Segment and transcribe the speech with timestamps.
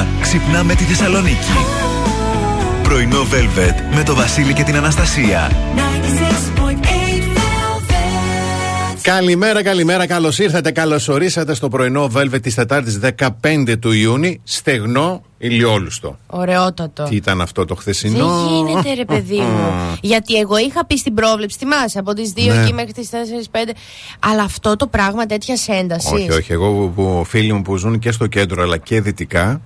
[0.00, 1.52] μέρα ξυπνάμε τη Θεσσαλονίκη.
[2.82, 5.50] Πρωινό Velvet με το Βασίλη και την Αναστασία.
[9.02, 13.00] Καλημέρα, καλημέρα, καλώς ήρθατε, καλώς ορίσατε στο πρωινό Velvet της Τετάρτης
[13.42, 14.40] 15 του Ιούνιου.
[14.44, 16.18] Στεγνό, ηλιόλουστο.
[16.26, 17.02] Ωραιότατο.
[17.02, 19.72] Τι ήταν αυτό το χθεσινό; Δεν γίνεται, ρε παιδί μου.
[20.10, 22.62] Γιατί εγώ είχα πει στην πρόβλεψη, θυμάσαι, από τις 2 Ναι.
[22.62, 23.70] εκεί μέχρι τις 4-5.
[24.18, 26.10] Αλλά αυτό το πράγμα τέτοιας έντασης.
[26.10, 26.52] Όχι, όχι.
[26.52, 29.60] Εγώ που, που φίλοι μου που ζουν και στο κέντρο αλλά και δυτικά,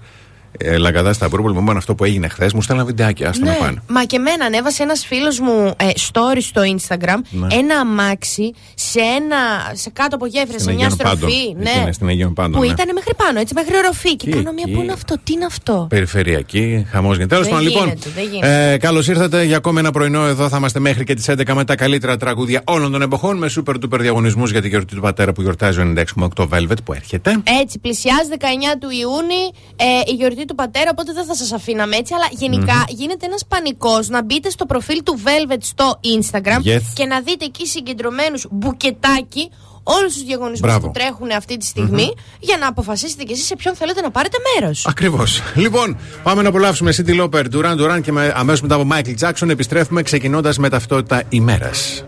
[0.59, 3.29] ε, Λαγκαδά στα Μπούρμπολ, μου είπαν αυτό που έγινε χθες, μου στέλναν βιντεάκια.
[3.29, 3.83] Άστο να Ναι, πάνε.
[3.89, 7.47] μα και εμένα ανέβασε ένας φίλος μου ε, story στο Instagram Ναι.
[7.55, 9.37] ένα αμάξι σε, ένα,
[9.73, 11.17] σε κάτω από γέφυρα, σε Στην μια Αγίων Πάντων.
[11.19, 11.35] στροφή.
[11.35, 12.67] Εκεί είναι, στην Αγίων Πάντων, Που ναι.
[12.67, 14.17] ήταν μέχρι πάνω, έτσι, μέχρι οροφή.
[14.17, 14.75] Και Εκεί, κάνω μια εκεί.
[14.77, 17.35] πού είναι αυτό, τι είναι αυτό; Περιφερειακή, χαμός γίνεται.
[17.35, 17.85] Τέλος Δεν πάντων, λοιπόν.
[17.89, 18.73] γίνεται, δεν γίνεται.
[18.73, 20.25] Ε, Καλώς ήρθατε για ακόμη ένα πρωινό.
[20.27, 23.39] Εδώ θα είμαστε μέχρι και τις 11 με τα καλύτερα τραγούδια όλων των εποχών.
[23.39, 25.93] Με super duper διαγωνισμούς για τη γιορτή του πατέρα που γιορτάζει ο
[26.37, 27.43] 96,8 Velvet που έρχεται.
[27.63, 28.45] Έτσι, πλησιάζει 19
[28.81, 32.15] του Ιούνιου ε, η γιορτή του πατέρα, οπότε δεν θα σας αφήναμε έτσι.
[32.15, 36.81] Αλλά γενικά γίνεται ένας πανικός να μπείτε στο προφίλ του Velvet στο Instagram Yes.
[36.95, 39.51] και να δείτε εκεί συγκεντρωμένους μπουκετάκι
[39.83, 40.87] όλους τους διαγωνισμούς Μπράβο.
[40.87, 44.37] που τρέχουν αυτή τη στιγμη για να αποφασίσετε κι εσείς σε ποιον θέλετε να πάρετε
[44.55, 44.87] μέρος.
[44.87, 45.41] Ακριβώς.
[45.55, 49.49] Λοιπόν, πάμε να απολαύσουμε City Loper, Duran Duran και με, αμέσως μετά από Michael Jackson
[49.49, 52.05] επιστρέφουμε ξεκινώντας με ταυτότητα ημέρας.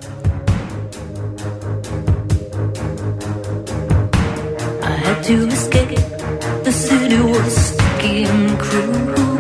[4.83, 5.99] I had to escape.
[6.67, 7.86] The city was
[8.59, 9.37] cruel.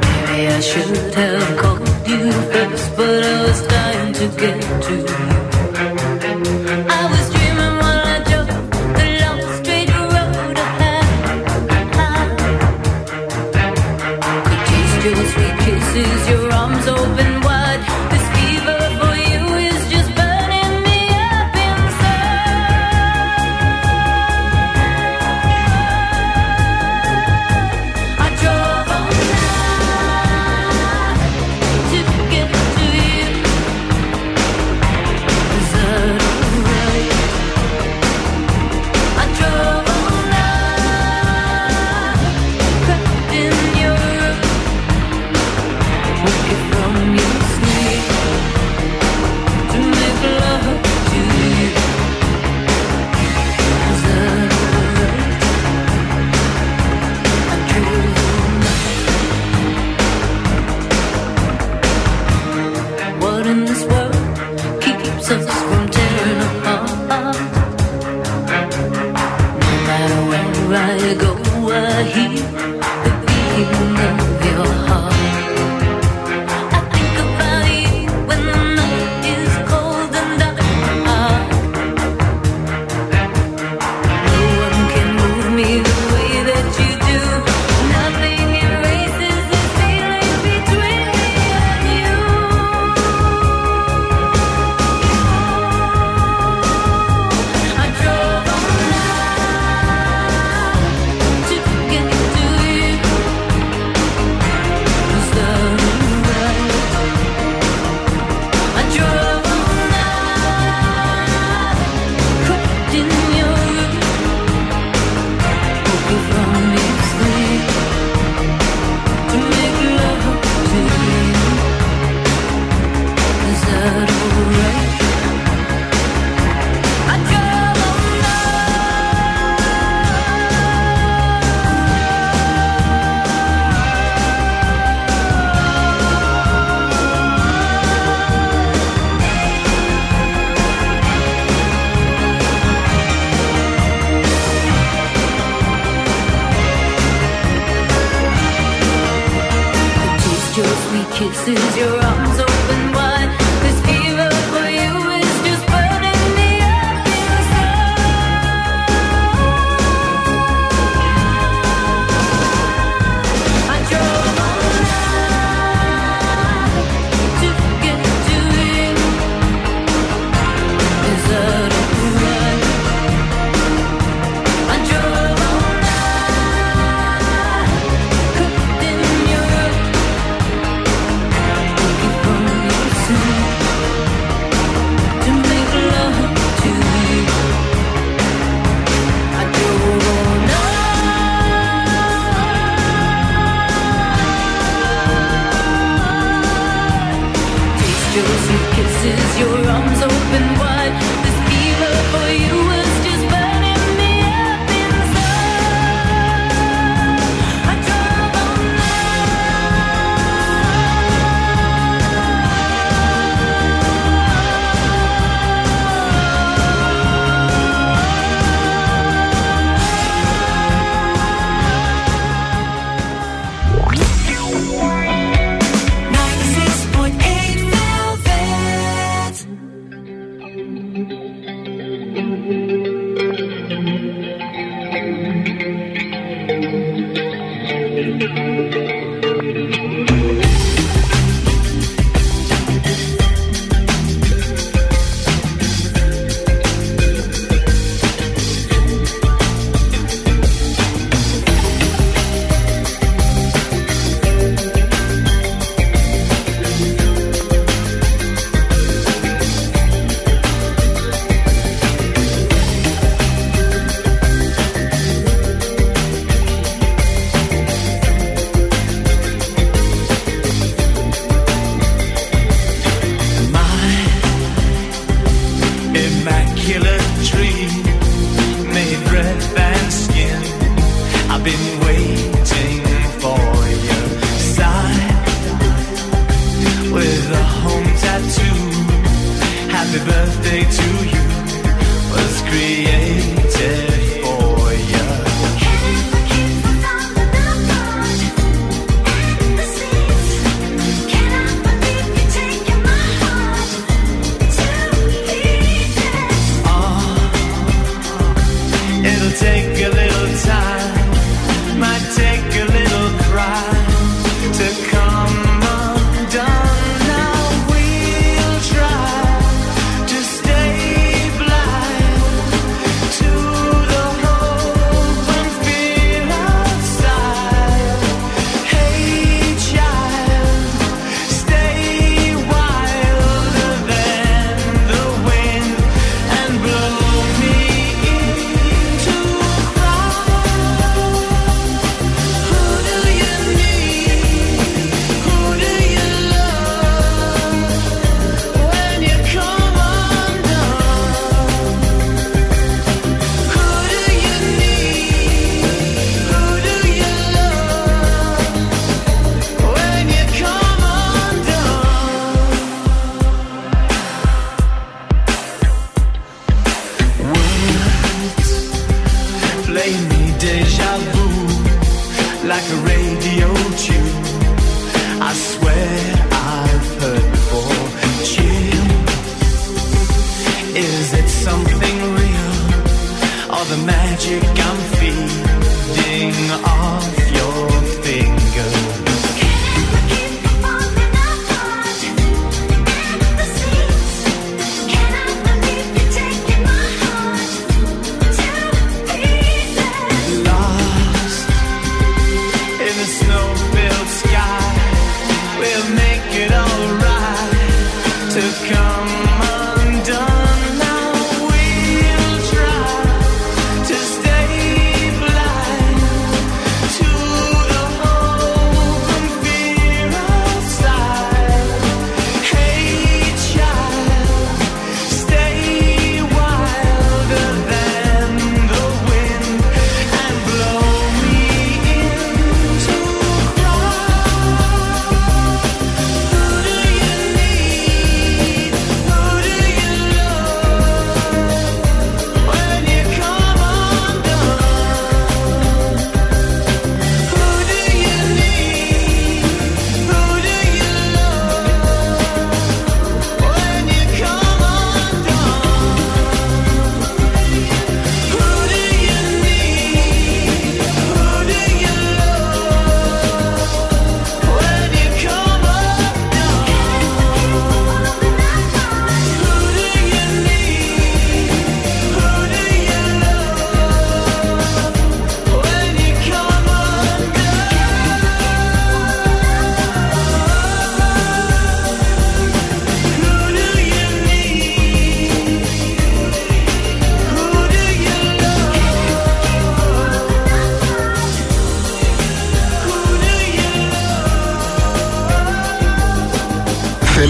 [0.00, 5.33] Maybe I should have called you first, but I was dying to get to you.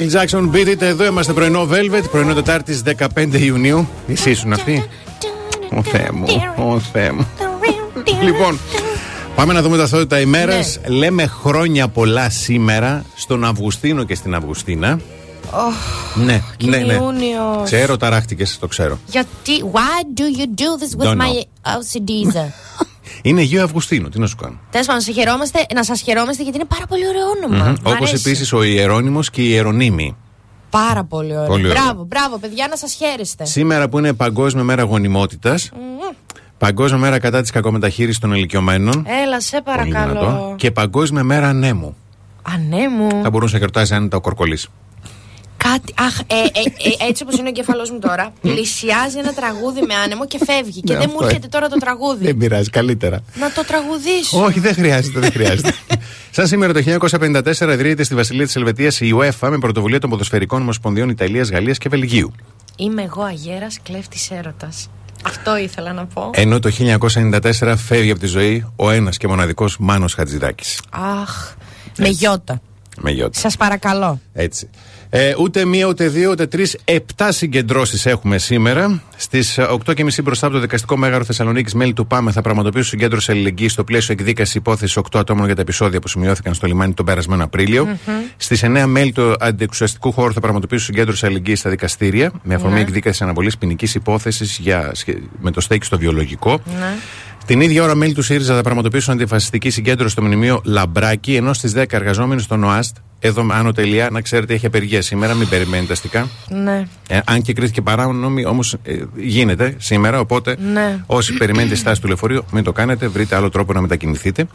[0.00, 0.80] Michael Jackson, beat it.
[0.82, 2.82] Εδώ είμαστε πρωινό Velvet, πρωινό Τετάρτης
[3.14, 3.88] 15 Ιουνίου.
[4.08, 4.88] Εσύ ήσουν αυτή.
[5.76, 6.26] Ο Θεέ μου,
[6.56, 7.26] ο Θεέ μου.
[8.22, 8.58] Λοιπόν,
[9.34, 10.54] πάμε να δούμε τα αθότητα ημέρα.
[10.86, 15.00] Λέμε χρόνια πολλά σήμερα στον Αυγουστίνο και στην Αυγουστίνα.
[16.14, 16.92] ναι, και ναι, ναι.
[16.92, 17.62] Ιούνιος.
[17.64, 18.98] Ξέρω, ταράχτηκες, το ξέρω.
[19.06, 21.78] Γιατί, why do you do this with Don't my know.
[21.78, 22.36] OCDs?
[23.22, 24.58] Είναι Αγίου Αυγουστίνου, τι να σου κάνω.
[24.70, 27.70] Τέλος πάντων, σε χαιρόμαστε, να σας χαιρόμαστε γιατί είναι πάρα πολύ ωραίο όνομα.
[27.70, 28.14] Μ' Όπως αρέσει.
[28.14, 30.16] επίσης ο Ιερόνυμο και η Ιερονίμη.
[30.70, 31.46] Πάρα πολύ ωραίο.
[31.46, 31.82] Πολύ ωραίο.
[31.82, 33.44] Μπράβο, μπράβο, παιδιά, να σας χαίρεστε.
[33.44, 35.70] Σήμερα που είναι Παγκόσμια Μέρα Γονιμότητας,
[36.58, 39.04] Παγκόσμια Μέρα κατά της κακομεταχείρισης των ηλικιωμένων.
[39.24, 40.20] Έλα, σε Πολύ παρακαλώ.
[40.20, 40.54] δυνατό.
[40.56, 41.96] Και Παγκόσμια Μέρα Ανέμου.
[42.42, 43.22] Α, ναι μου.
[43.22, 44.58] Θα μπορούσε να γιορτάζει αν ήταν ο Κορκολή.
[45.64, 45.94] Κάτι.
[45.96, 46.38] Αχ, ε, ε,
[47.04, 50.80] ε, έτσι όπως είναι ο κεφαλό μου τώρα, πλησιάζει ένα τραγούδι με άνεμο και φεύγει.
[50.80, 51.54] Και Ναι, δεν μου αυτό έρχεται είναι.
[51.54, 52.24] τώρα το τραγούδι.
[52.24, 53.20] Δεν πειράζει, καλύτερα.
[53.34, 54.42] Να το τραγουδήσω.
[54.44, 55.72] Όχι, δεν χρειάζεται, δεν χρειάζεται.
[56.36, 60.60] Σαν σήμερα το 1954 ιδρύεται στη Βασιλεία της Ελβετίας η UEFA με πρωτοβουλία των ποδοσφαιρικών
[60.60, 62.32] ομοσπονδιών Ιταλίας, Γαλλίας και Βελγίου.
[62.76, 64.88] Είμαι εγώ αγέρας κλέφτης έρωτας.
[65.24, 66.30] Αυτό ήθελα να πω.
[66.34, 70.80] Ενώ το 1994 φεύγει από τη ζωή ο ένας και μοναδικός Μάνος Χατζηδάκης.
[70.90, 71.54] Αχ,
[71.98, 72.60] με γιώτα.
[73.02, 73.38] Με γιώτα.
[73.38, 74.20] Σας παρακαλώ.
[74.32, 74.70] Έτσι.
[75.12, 76.76] Ε, ούτε μία, ούτε δύο, ούτε τρεις.
[76.84, 79.02] Επτά συγκεντρώσεις έχουμε σήμερα.
[79.16, 83.72] Στις 8.30 μπροστά από το Δικαστικό Μέγαρο Θεσσαλονίκης, μέλη του ΠΑΜΕ θα πραγματοποιήσουν συγκέντρωση αλληλεγγύης
[83.72, 87.44] στο πλαίσιο εκδίκασης υπόθεσης 8 ατόμων για τα επεισόδια που σημειώθηκαν στο λιμάνι τον περασμένο
[87.44, 87.98] Απρίλιο.
[88.36, 93.22] Στις 9 μέλη του αντιεξουσιαστικού χώρου θα πραγματοποιήσουν συγκέντρωση αλληλεγγύης στα δικαστήρια με αφορμή εκδίκαση
[93.22, 94.60] αναβολής ποινικής υπόθεσης
[95.40, 96.60] με το στέκι στο βιολογικό.
[97.46, 101.72] Την ίδια ώρα, μέλη του ΣΥΡΙΖΑ θα πραγματοποιήσουν αντιφασιστική συγκέντρωση στο μνημείο Λαμπράκι, ενώ στις
[101.76, 106.28] 10 εργαζόμενοι στον ΟΑΣΤ, εδώ άνω τελεία, να ξέρετε, έχει απεργία σήμερα, μην περιμένετε αστικά.
[106.48, 106.86] Ναι.
[107.08, 108.76] Ε, αν και κρίθηκε παράνομη, όμως
[109.16, 110.20] γίνεται σήμερα.
[110.20, 110.98] Οπότε, Ναι.
[111.06, 113.08] όσοι περιμένετε τη στάση του λεωφορείου, μην το κάνετε.
[113.08, 114.46] Βρείτε άλλο τρόπο να μετακινηθείτε.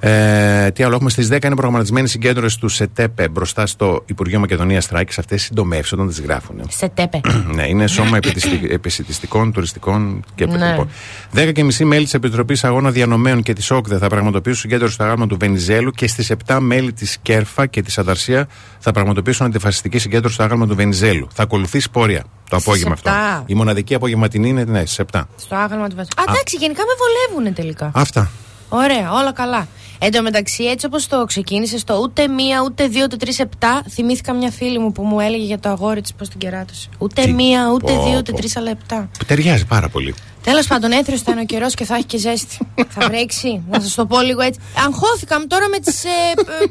[0.00, 4.86] Ε, τι άλλο έχουμε στις 10 είναι προγραμματισμένη συγκέντρωση του ΣΕΤΕΠΕ μπροστά στο Υπουργείο Μακεδονίας
[4.86, 5.14] Τράκη.
[5.20, 6.60] Αυτές συντομεύσεις όταν τις γράφουν.
[6.68, 7.20] Σε τέπε.
[7.54, 10.68] ναι, είναι σώμα επιστηστη- επισητιστικών, τουριστικών και Ναι.
[10.70, 10.88] λοιπόν.
[11.34, 15.02] 10 και μισή μέλη της Επιτροπής Αγώνα Διανομέων και της ΟΚΔΕ θα πραγματοποιήσουν συγκέντρωση στο
[15.04, 18.48] άγαλμα του Βενιζέλου και στις 7 μέλη της ΚΕΡΦΑ και της Αδαρσία
[18.78, 21.28] θα πραγματοποιήσουν αντιφασιστική συγκέντρωση στο άγαλμα του Βενιζέλου.
[21.34, 23.10] Θα ακολουθήσει πορεία το Στις απόγευμα αυτό.
[23.10, 23.42] 7.
[23.46, 25.22] Η μοναδική απογευματινή είναι ναι, στι 7.
[25.36, 26.22] Στο άγαλμα του Βασιλιά.
[26.28, 27.90] Α, εντάξει, γενικά με βολεύουν τελικά.
[27.94, 28.30] Αυτά.
[28.68, 29.68] Ωραία, όλα καλά.
[29.98, 33.82] Εν τω μεταξύ, έτσι όπως το ξεκίνησε, το ούτε μία, ούτε δύο, ούτε τρεις, επτά,
[33.90, 36.88] θυμήθηκα μια φίλη μου που μου έλεγε για το αγόρι της πώς την κεράτωσε.
[36.98, 38.36] Ούτε Τι; μία, ούτε Πω, δύο, ούτε πω.
[38.36, 39.08] τρεις, αλλά επτά.
[39.18, 40.14] Που ταιριάζει πάρα πολύ.
[40.50, 42.58] Τέλος πάντων, έθριο θα είναι ο καιρός και θα έχει και ζέστη.
[42.94, 43.62] θα βρέξει.
[43.70, 44.60] Να σας το πω λίγο έτσι.
[44.86, 46.08] Αγχώθηκα τώρα με τις ε,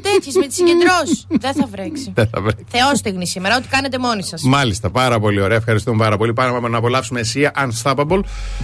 [0.02, 1.26] τέτοιες, με τις συγκεντρώσεις.
[1.28, 2.12] Δεν θα βρέξει.
[2.14, 2.54] Δεν θα βρει.
[2.68, 4.42] Θεόστεγνη σήμερα, ό,τι κάνετε μόνοι σας.
[4.42, 5.56] Μάλιστα, πάρα πολύ ωραία.
[5.56, 6.32] Ευχαριστούμε πάρα πολύ.
[6.32, 8.20] Πάμε να απολαύσουμε εσύ Unstoppable.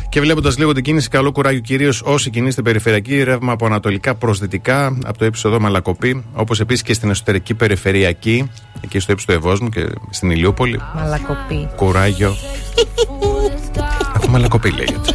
[0.08, 4.38] Και βλέποντας λίγο την κίνηση, καλό κουράγιο κυρίως όσοι κινείστε περιφερειακή, ρεύμα από ανατολικά προς
[4.38, 8.50] δυτικά, από το ύψος εδώ Μαλακοπή, όπως επίσης και στην εσωτερική περιφερειακή,
[8.80, 10.80] εκεί στο ύψος του Ευόσμου και στην Ηλιούπολη.
[10.94, 11.68] Μαλακοπή.
[11.76, 12.34] Κουράγιο.
[14.32, 15.12] Αφού Μαλακοπή λέγεται.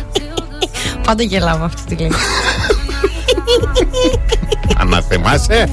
[1.04, 2.20] Πάντα γελάω με αυτή τη λέξη.
[4.78, 5.70] Αναθεμάσαι.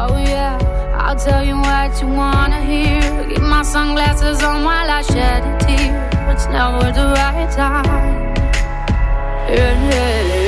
[0.00, 0.54] Oh yeah,
[1.04, 3.02] I'll tell you what you wanna hear.
[3.30, 5.92] Keep my sunglasses on while I shed a tear.
[6.30, 7.88] It's never the right time.
[9.54, 10.47] Yeah, yeah.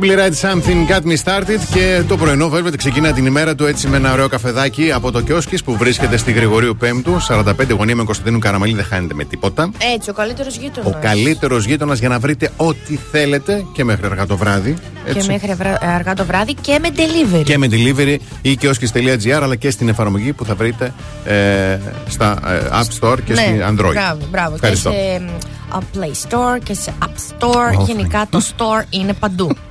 [0.00, 3.88] Simply Write Something Got Me Started και το πρωινό βέβαια ξεκινά την ημέρα του έτσι
[3.88, 7.16] με ένα ωραίο καφεδάκι από το Κιόσκις που βρίσκεται στη Γρηγορίου Πέμπτου.
[7.28, 7.44] 45
[7.76, 9.70] γωνία με Κωνσταντίνου Καραμαλή δεν χάνεται με τίποτα.
[9.94, 10.94] Έτσι, ο καλύτερος γείτονας.
[10.94, 14.76] Ο καλύτερος γείτονας για να βρείτε ό,τι θέλετε και μέχρι αργά το βράδυ.
[15.04, 15.30] Και έτσι.
[15.30, 17.42] μέχρι βρά- αργά το βράδυ και με delivery.
[17.44, 20.92] Και με delivery ή kioskis.gr αλλά και στην εφαρμογή που θα βρείτε
[21.24, 23.92] ε, στα ε, App Store και ναι, στην Android.
[23.92, 24.54] Μπράβο, μπράβο.
[24.54, 24.90] Ευχαριστώ.
[24.90, 27.78] Και σε μ, α, Play Store και σε App Store.
[27.78, 29.50] Ω, Γενικά το store είναι παντού.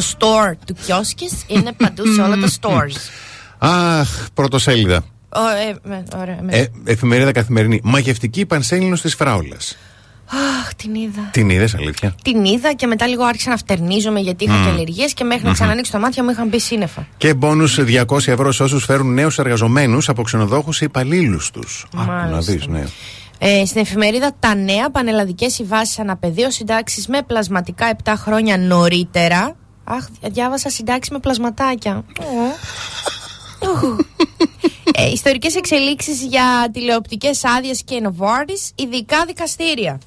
[0.00, 2.96] το store του Κιόσκης είναι παντού σε όλα τα stores.
[3.58, 4.96] Αχ, πρωτοσέλιδα.
[5.34, 7.80] Ω, ε, με- ωραία, με- Ε, εφημερίδα καθημερινή.
[7.84, 9.76] Μαγευτική πανσέλινος της Φράουλας.
[10.60, 11.28] Αχ, την είδα.
[11.32, 15.12] Την είδες, αλήθεια; Την είδα και μετά λίγο άρχισα να φτερνίζομαι γιατί είχα και αλλεργίες
[15.14, 17.06] και μέχρι να ξανανοίξω τα μάτια μου είχαν μπει σύννεφα.
[17.16, 21.86] Και μπόνους 200 ευρώ σε όσους φέρουν νέους εργαζομένους από ξενοδόχους ή υπαλλήλους τους.
[21.92, 22.52] Να Μάλιστα.
[22.52, 22.84] δεις, ναι.
[23.38, 29.56] Ε, στην εφημερίδα Τα Νέα, πανελλαδικές συμβάσεις αναπεδίο συντάξεις με πλασματικά 7 χρόνια νωρίτερα.
[29.90, 32.04] Αχ, διάβασα συντάξεις με πλασματάκια.
[34.92, 40.00] ε, ιστορικές εξελίξεις για τηλεοπτικές άδειες και Novartis, ειδικά δικαστήρια.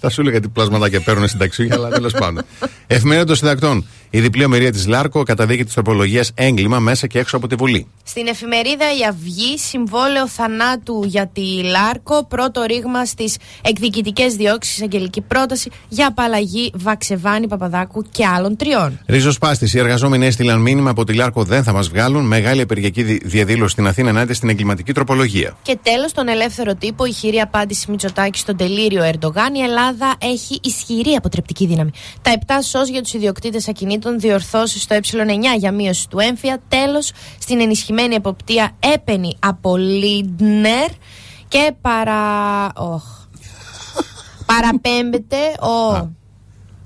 [0.00, 2.44] Θα σου έλεγα τι πλάσματα παίρνουν συνταξιούχοι, αλλά τέλος πάντων.
[2.86, 3.86] Εφημερίδα των συντακτών.
[4.10, 7.86] Η διπλή ομοιρία της Λάρκο καταδίκη της τροπολογίας έγκλημα μέσα και έξω από τη Βουλή.
[8.04, 15.20] Στην εφημερίδα Η Αυγή, συμβόλαιο θανάτου για τη Λάρκο, πρώτο ρήγμα στις εκδικητικές διώξεις, αγγελική
[15.20, 19.00] πρόταση για απαλλαγή Βαξεβάνη Παπαδάκου και άλλων τριών.
[19.06, 19.76] Ριζοσπάστη.
[19.76, 22.24] Οι εργαζόμενοι έστειλαν μήνυμα από τη Λάρκο δεν θα μας βγάλουν.
[22.26, 25.56] Μεγάλη απεργιακή δι- διαδήλωση στην Αθήνα ενάντια στην εγκληματική τροπολογία.
[25.62, 29.54] Και τέλος, τον ελεύθερο τύπο, η χειρή απάντηση Μητσοτάκη στον τελείριο Ερντογάν.
[29.54, 29.87] Η Ελλάδα
[30.18, 31.90] έχει ισχυρή αποτρεπτική δύναμη.
[32.22, 36.58] Τα 7 σως για τους ιδιοκτήτες ακινήτων, διορθώσεις στο ε9 για μείωση του έμφυα.
[36.68, 40.90] Τέλος, στην ενισχυμένη εποπτεία έπαινη από Λίντνερ
[41.48, 42.72] και παρα.
[42.76, 43.04] Οχ.
[44.46, 46.16] Παραπέμπεται ο.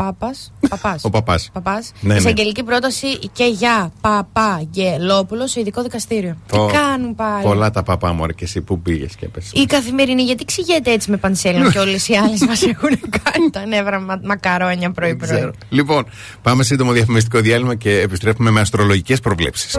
[0.02, 1.04] Πάπας, παπάς.
[1.04, 1.50] Ο παπάς.
[1.52, 1.92] Παπάς.
[2.00, 2.18] Ναι, ναι.
[2.18, 6.36] Εισαγγελική πρόταση και για Παπαγγελόπουλος σε ειδικό δικαστήριο.
[6.46, 9.50] Πω, Τι κάνουν πάλι; Πολλά τα παπά μου, και εσύ που πήγες και έπεσε.
[9.54, 13.66] Η καθημερινή, γιατί ξηγέται έτσι με πανσέλινο και όλε οι άλλες μας έχουν κάνει τα
[13.66, 15.30] νεύρα μα, μακαρόνια πρωί-πρωί.
[15.30, 15.52] Ξέρω.
[15.68, 16.06] Λοιπόν,
[16.42, 19.78] πάμε σύντομο διαφημιστικό διάλειμμα και επιστρέφουμε με αστρολογικές προβλέψεις.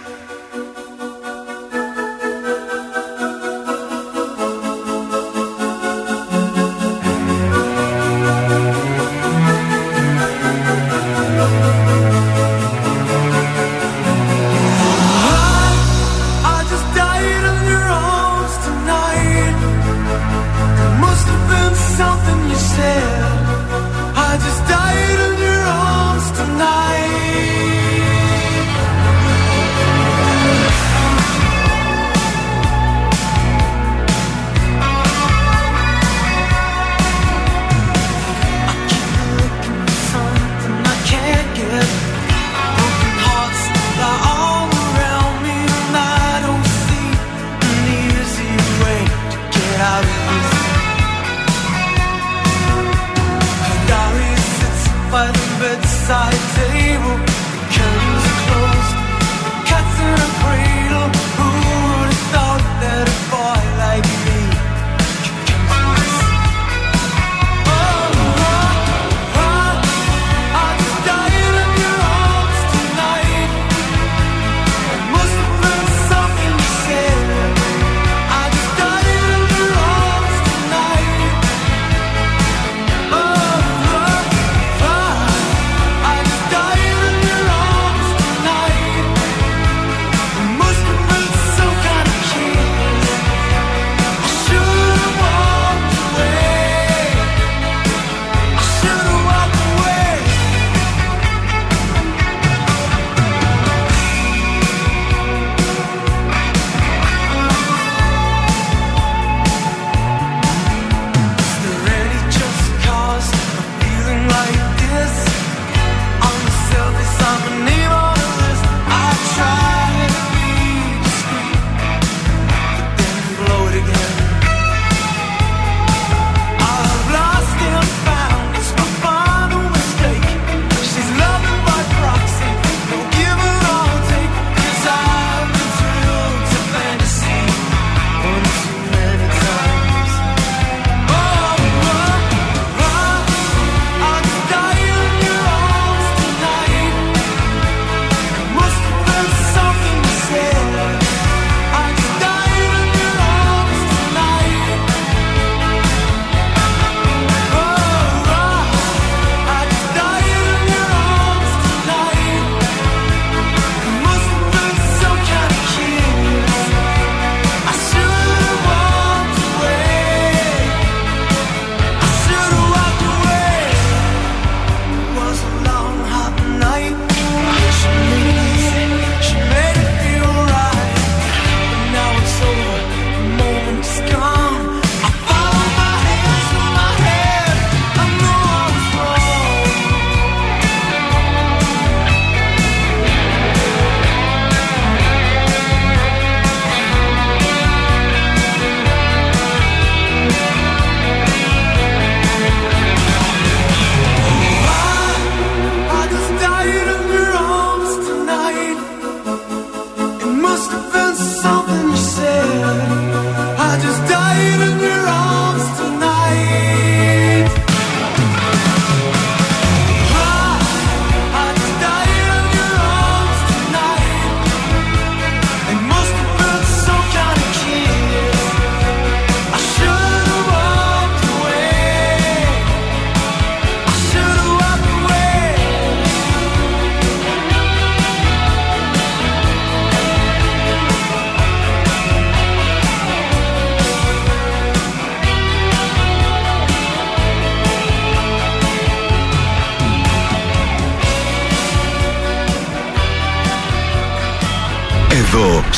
[213.71, 214.10] I just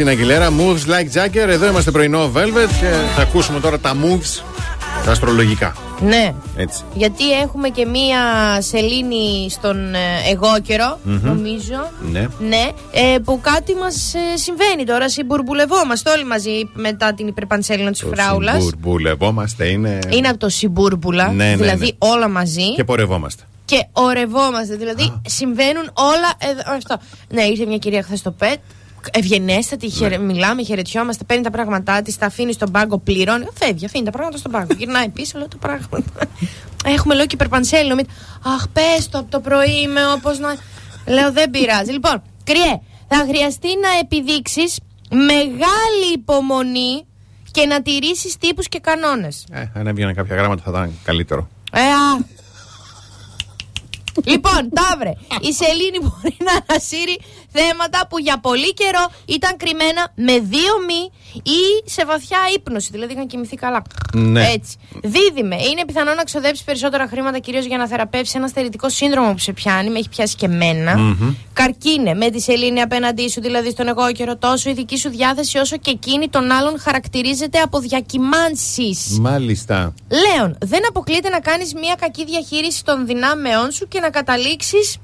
[0.00, 1.48] 5, Κριστίνα Αγγιλέρα, Moves Like Jagger.
[1.48, 2.86] Εδώ είμαστε πρωινό Velvet και
[3.16, 4.42] θα ακούσουμε τώρα τα moves
[5.04, 5.76] τα αστρολογικά.
[6.00, 6.34] Ναι.
[6.56, 6.82] Έτσι.
[6.94, 8.20] Γιατί έχουμε και μία
[8.58, 9.98] σελήνη στον ε,
[10.30, 11.90] εγώ καιρό, νομίζω.
[12.10, 12.28] Ναι.
[12.38, 15.08] Ναι, ε, που κάτι μας συμβαίνει τώρα.
[15.08, 18.62] Συμμπουρμπουλευόμαστε όλοι μαζί μετά την υπερπανσέλινο της φράουλας.
[18.62, 19.98] Μπουρμπουλευόμαστε, είναι.
[20.08, 22.08] Είναι από το συμπούρμπουλα, Ναι, ναι, δηλαδή ναι.
[22.08, 22.74] όλα μαζί.
[22.74, 23.42] Και πορευόμαστε.
[23.64, 24.74] Και ορευόμαστε.
[24.76, 26.76] Δηλαδή συμβαίνουν όλα εδώ.
[26.76, 26.98] Αυτό.
[27.28, 28.58] Ναι, ήρθε μια κυρία χθες στο ΠΕΤ.
[29.12, 29.92] Ευγενέστατη, Ναι.
[29.92, 33.46] χαιρε- μιλάμε, χαιρετιόμαστε, παίρνει τα πράγματά της, τα αφήνει στον πάγκο, πληρώνει.
[33.54, 34.74] Φεύγει, αφήνει τα πράγματα στον πάγκο.
[34.78, 36.02] Γυρνάει πίσω, λέω το πράγμα.
[36.84, 37.94] Έχουμε λέω και υπερπανσέλινο.
[37.94, 38.06] Μην-
[38.44, 40.56] Αχ, πες το από το πρωί είμαι όπως να.
[41.06, 41.90] Λέω δεν πειράζει.
[41.92, 44.78] Λοιπόν, κρυέ, θα χρειαστεί να επιδείξεις
[45.10, 47.04] μεγάλη υπομονή
[47.50, 49.44] και να τηρήσεις τύπους και κανόνες.
[49.52, 51.48] Ε, αν έβγαιναν κάποια γράμματα θα ήταν καλύτερο.
[51.72, 52.24] Ε, α.
[54.24, 55.12] λοιπόν, ταύρε.
[55.40, 57.20] Η Σελήνη μπορεί να ανασύρει
[57.52, 61.02] θέματα που για πολύ καιρό ήταν κρυμμένα με δύο μη
[61.42, 62.88] ή σε βαθιά ύπνωση.
[62.92, 63.82] Δηλαδή είχαν κοιμηθεί καλά.
[64.14, 64.50] Ναι.
[64.50, 64.76] Έτσι.
[65.02, 65.56] Δίδυμε.
[65.56, 69.52] Είναι πιθανό να ξοδέψει περισσότερα χρήματα κυρίως για να θεραπεύσει ένα στερητικό σύνδρομο που σε
[69.52, 69.90] πιάνει.
[69.90, 71.16] Με έχει πιάσει και εμένα.
[71.52, 72.14] Καρκίνε.
[72.14, 75.76] Με τη Σελήνη απέναντί σου, δηλαδή στον εγώ καιρό, τόσο η δική σου διάθεση όσο
[75.76, 79.18] και εκείνη των άλλων χαρακτηρίζεται από διακυμάνσεις.
[79.20, 79.94] Μάλιστα.
[80.08, 84.96] Λέων, δεν αποκλείεται να κάνεις μια κακή διαχείριση των δυνάμεών σου και να καταλήξεις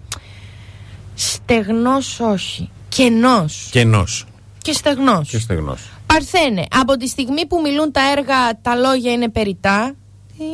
[1.19, 3.69] στεγνός όχι, κενός.
[3.71, 4.25] Κενός.
[4.63, 5.29] και στεγνός.
[5.29, 5.81] Και στεγνός.
[6.07, 9.95] Παρθένε, από τη στιγμή που μιλούν τα έργα, τα λόγια είναι περιτά.
[10.37, 10.47] Την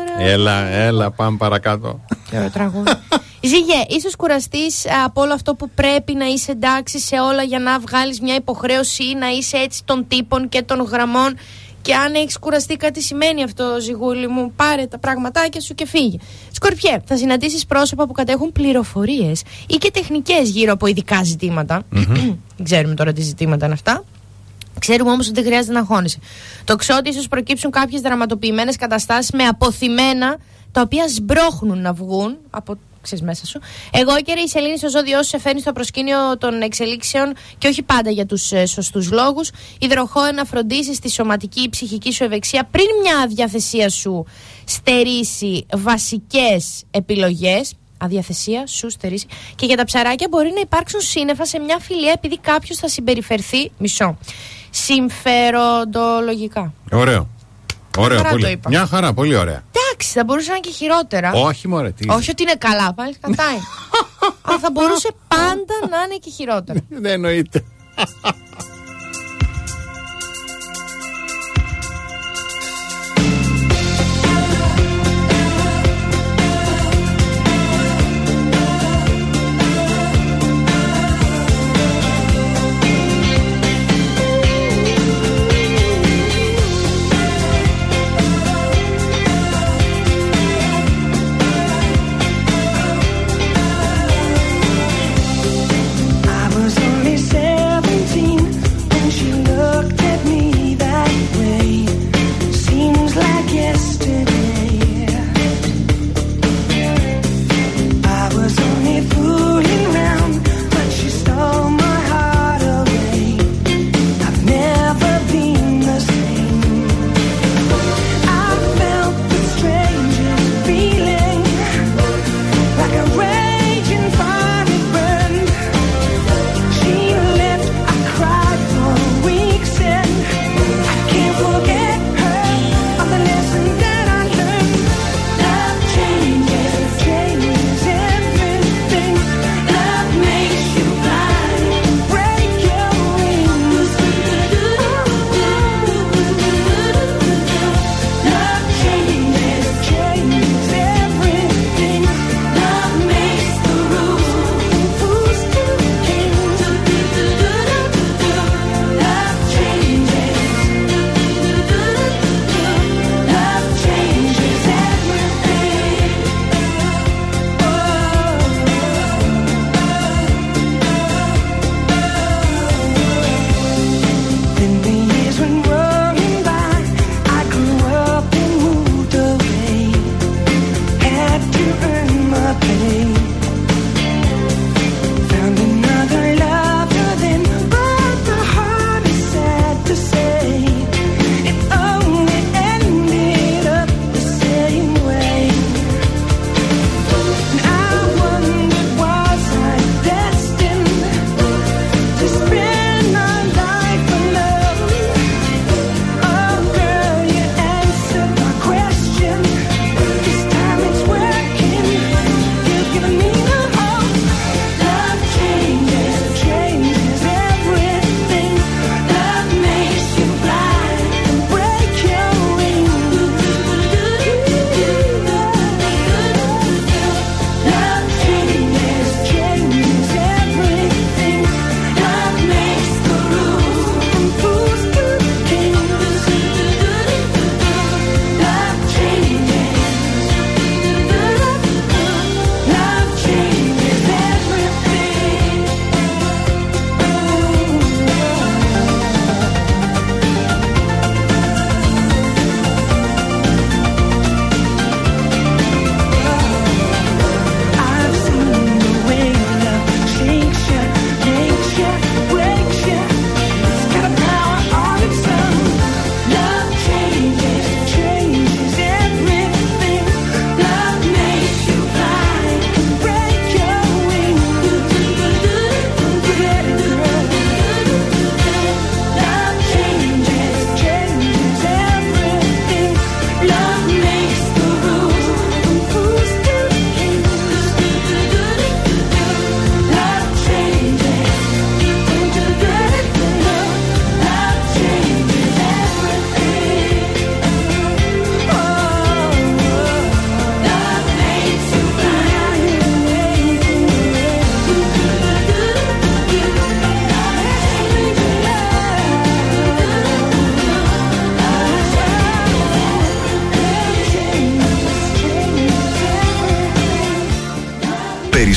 [0.00, 2.00] ώρα Έλα, έλα, πάμε παρακάτω.
[2.30, 2.92] και ωραίο τραγούδι.
[3.50, 7.78] Ζήγε, ίσως κουραστείς από όλο αυτό που πρέπει να είσαι εντάξει σε όλα για να
[7.78, 11.36] βγάλεις μια υποχρέωση ή να είσαι έτσι των τύπων και των γραμμών.
[11.84, 14.52] Και αν έχεις κουραστεί, κάτι σημαίνει αυτό, ζυγούλη μου.
[14.56, 16.16] Πάρε τα πραγματάκια σου και φύγε.
[16.52, 21.82] Σκορπιέ, θα συναντήσεις πρόσωπα που κατέχουν πληροφορίες ή και τεχνικές γύρω από ειδικά ζητήματα.
[22.56, 24.04] Δεν ξέρουμε τώρα τι ζητήματα είναι αυτά.
[24.78, 26.18] Ξέρουμε όμως ότι δεν χρειάζεται να αγχώνεσαι.
[26.64, 30.36] Το ξότι ίσως προκύψουν κάποιες δραματοποιημένες καταστάσεις με αποθυμένα
[30.72, 33.60] τα οποία σμπρώχνουν να βγουν από ξέρεις, μέσα σου.
[33.92, 37.82] Εγώ και η Σελήνη στο ζώδιό σου σε φέρνει στο προσκήνιο των εξελίξεων και όχι
[37.82, 39.50] πάντα για τους ε, σωστούς λόγους.
[39.78, 44.26] Υδροχώε να φροντίσεις τη σωματική ή ψυχική σου ευεξία πριν μια αδιαθεσία σου
[44.64, 47.74] στερήσει βασικές επιλογές.
[47.98, 49.26] Αδιαθεσία, σου στερήσει.
[49.54, 53.70] Και για τα ψαράκια μπορεί να υπάρξουν σύννεφα σε μια φιλία επειδή κάποιος θα συμπεριφερθεί
[53.78, 54.18] μισό.
[54.70, 56.72] Συμφεροντολογικά.
[56.92, 57.33] Ωραίο.
[57.96, 58.50] Ωραίο, χαρά το πολύ.
[58.50, 58.68] είπα.
[58.68, 59.62] Μια χαρά, πολύ ωραία.
[59.70, 61.32] Εντάξει, θα μπορούσε να είναι και χειρότερα.
[61.32, 62.08] Όχι, μωρέ, τι.
[62.10, 63.60] Όχι ότι είναι καλά, πάλι κατά είναι.
[64.42, 66.78] Αλλά θα μπορούσε πάντα να είναι και χειρότερα.
[66.88, 67.64] Δεν εννοείται.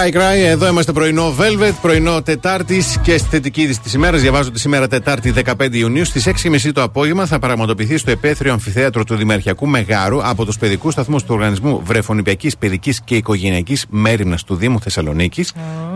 [0.00, 4.20] Cry Cry, εδώ είμαστε πρωινό Velvet, πρωινό Τετάρτης και στη θετική είδηση της ημέρας.
[4.20, 9.04] Διαβάζω ότι σήμερα Τετάρτη 15 Ιουνίου στις 6.30 το απόγευμα θα πραγματοποιηθεί στο επέθριο αμφιθέατρο
[9.04, 14.54] του Δημαρχιακού Μεγάρου από τους παιδικούς σταθμούς του Οργανισμού Βρεφονιπιακής Παιδικής και Οικογενειακής Μέρημνας του
[14.54, 15.52] Δήμου Θεσσαλονίκης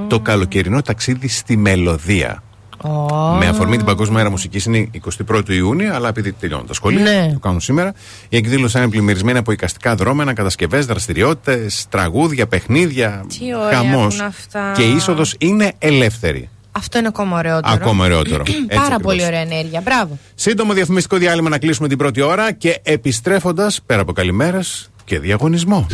[0.08, 2.42] το καλοκαιρινό ταξίδι στη Μελωδία.
[3.38, 4.90] Με αφορμή την Παγκόσμια Μέρα Μουσικής είναι
[5.28, 7.30] 21 Ιούνιου, αλλά επειδή τελειώνουν τα σχολεία, Ναι.
[7.32, 7.92] το κάνουν σήμερα.
[8.28, 13.24] Η εκδήλωση είναι πλημμυρισμένη από οικαστικά δρόμενα, κατασκευές, δραστηριότητες, τραγούδια, παιχνίδια.
[13.38, 14.06] Τι ωραία χαμός.
[14.06, 14.72] που είναι αυτά.
[14.76, 16.48] Και η είσοδος είναι ελεύθερη.
[16.72, 17.74] Αυτό είναι ακόμα ωραιότερο.
[17.74, 18.42] Ακόμα ωραιότερο.
[18.48, 19.02] Έτσι Πάρα ακριβώς.
[19.02, 19.80] πολύ ωραία ενέργεια.
[19.84, 20.18] Μπράβο.
[20.34, 25.86] Σύντομο διαφημιστικό διάλειμμα να κλείσουμε την πρώτη ώρα και επιστρέφοντας πέρα από καλημέρες και διαγωνισμό.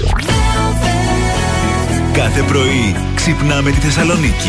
[2.12, 4.48] Κάθε πρωί ξυπνάμε τη Θεσσαλονίκη.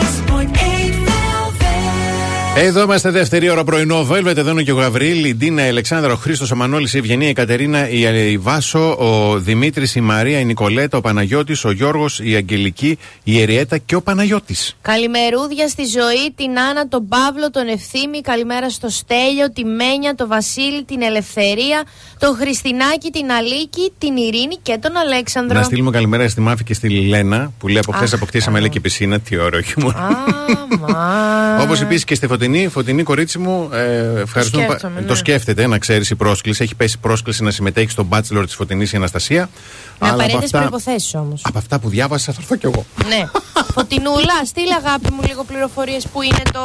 [2.55, 4.07] 96.8 Εδώ είμαστε δεύτερη ώρα πρωινό.
[4.11, 6.97] Velvet, εδώ είναι και ο Γαβρίλ, η Ντίνα, η Αλεξάνδρα, ο Χρήστος, ο Μανώλης, η
[6.97, 11.71] Ευγενία, η Κατερίνα, η, η Βάσο, ο Δημήτρης, η Μαρία, η Νικολέτα, ο Παναγιώτης, ο
[11.71, 14.75] Γιώργος, η Αγγελική, η Εριέτα και ο Παναγιώτης.
[14.81, 18.21] Καλημερούδια στη ζωή, την Άννα, τον Παύλο, τον Ευθύμη.
[18.21, 21.83] Καλημέρα στο Στέλιο, τη Μένια, τον Βασίλη, την Ελευθερία,
[22.19, 25.57] τον Χριστινάκη, την Αλίκη, την Ειρήνη και τον Αλέξανδρο.
[25.57, 28.69] Να στείλουμε καλημέρα στη Μάφη και στη Λένα που λέει από χθες Αχ, αποκτήσαμε λέει
[28.69, 29.19] και πισίνα.
[29.19, 29.93] Τι ωραίο χιούμορ.
[29.95, 31.61] Άμα.
[31.63, 34.63] Όπως επίσης και στη Φωτεινή, Φωτεινή κορίτσι μου, ε, ευχαριστούμε.
[34.65, 35.07] πα- σκέφτομαι, ναι.
[35.07, 36.63] Το σκέφτεται να ξέρεις η πρόσκληση.
[36.63, 39.39] Έχει πέσει πρόσκληση να συμμετέχει στο Bachelor της Φωτεινής η Αναστασία.
[39.39, 39.49] Με
[39.99, 41.41] Αλλά από απαραίτητες αυτά, προποθέσει όμως.
[41.45, 42.85] από αυτά που διάβασα θα έρθω κι εγώ.
[43.09, 43.25] ναι.
[43.73, 46.59] Φωτεινούλα, στείλ αγάπη μου λίγο πληροφορίες που είναι το.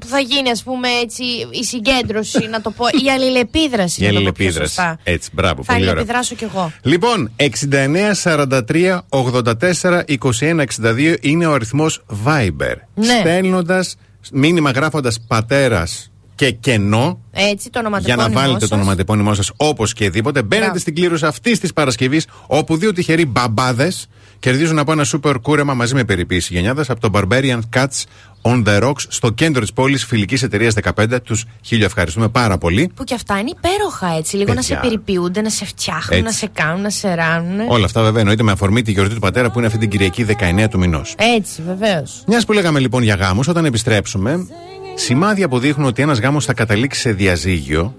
[0.00, 2.84] που θα γίνει, ας πούμε, έτσι, η συγκέντρωση, να το πω.
[3.04, 4.04] Η αλληλεπίδραση.
[4.04, 4.74] Η να το πω πιο αλληλεπίδραση.
[4.74, 4.98] σωστά.
[5.02, 5.90] Έτσι, μπράβο, Θα πολύ ωραία.
[5.90, 6.72] αλληλεπιδράσω κι εγώ.
[6.82, 12.74] Λοιπόν, 69 43 84 21 62 είναι ο αριθμός Viber.
[12.94, 13.04] Ναι.
[13.20, 13.96] Στέλνοντας
[14.32, 18.68] μήνυμα γράφοντας πατέρας και κενό Έτσι, το για ονοματεπώνυμό να βάλετε σας.
[18.68, 20.42] το ονοματεπώνυμό σας όπως και δίποτε.
[20.42, 20.78] Μπαίνετε Μπράβο.
[20.80, 24.06] στην κλήρωση αυτής της Παρασκευής, όπου δύο τυχεροί μπαμπάδες
[24.42, 28.04] κερδίζουν από ένα σούπερ κούρεμα μαζί με περιποίηση γενιάδα από το Barbarian Cats
[28.42, 31.22] on the Rocks στο κέντρο της πόλης φιλικής εταιρείας 15.
[31.22, 32.90] Τους χίλιο ευχαριστούμε πάρα πολύ.
[32.94, 34.36] Που και αυτά είναι υπέροχα έτσι.
[34.36, 34.88] Λίγο να σε Παιδιά.
[34.88, 36.22] περιποιούνται, να σε φτιάχνουν, Έτσι.
[36.22, 37.68] να σε κάνουν, να σε ράνουν.
[37.68, 40.24] Όλα αυτά βέβαια εννοείται με αφορμή τη γιορτή του πατέρα που είναι αυτή την Κυριακή
[40.24, 41.14] 19 του μηνός.
[41.36, 42.24] Έτσι, βεβαίως.
[42.26, 44.46] Μιας που λέγαμε λοιπόν για γάμους, όταν επιστρέψουμε,
[44.94, 47.94] σημάδια που δείχνουν ότι ένας γάμος θα καταλήξει σε διαζύγιο,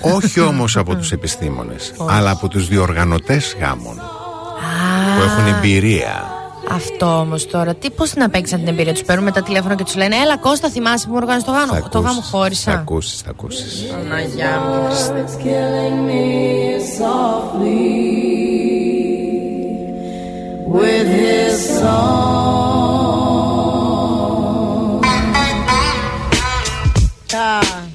[0.00, 4.15] όχι όμως από τους επιστήμονες, αλλά από τους διοργανωτές γάμων
[5.16, 6.30] που έχουν εμπειρία.
[6.70, 9.02] Αυτό όμως τώρα, τι πώς να παίξαν την εμπειρία; Τους.
[9.02, 11.72] Παίρνουν τα τηλέφωνα και τους λένε Έλα, Κώστα, θυμάσαι που μου οργάνωσες το γάμο.
[11.74, 12.72] Θα το γάμο ακούσεις, Θα χώρισα.
[12.72, 13.86] ακούσεις, θα ακούσεις.
[13.90, 14.88] Παναγιά μου.
[15.22, 16.26] It's killing me
[16.98, 17.86] softly
[20.78, 22.26] with his song.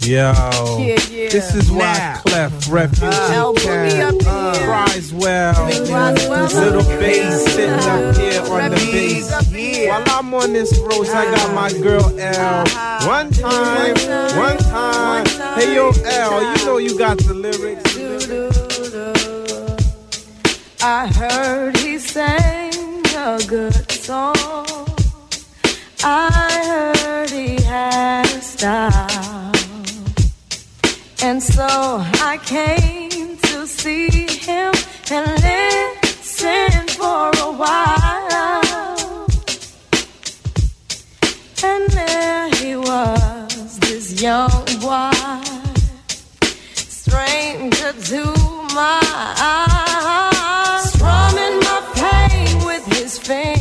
[0.03, 0.33] Yo,
[0.79, 1.29] Yeah, yeah.
[1.29, 2.21] this is why Now.
[2.25, 5.53] Clef Refuge uh, El Boogie up cries well.
[5.53, 6.45] Roswell.
[6.47, 9.87] Little bass sitting up here on the bass.
[9.87, 11.83] While I'm on this roast, I got my uh-huh.
[11.83, 12.61] girl L.
[12.65, 13.07] Uh-huh.
[13.07, 13.95] One time,
[14.35, 15.25] one time.
[15.59, 17.95] Hey yo, L, you know you got the lyrics.
[20.81, 24.35] I heard he sang a good song.
[26.03, 29.60] I heard he had a style.
[31.23, 34.73] And so I came to see him
[35.11, 39.27] and listen for a while.
[41.63, 45.11] And there he was, this young boy
[46.73, 48.23] stranger to
[48.73, 49.01] my
[49.37, 53.60] eyes, strumming my pain with his fingers,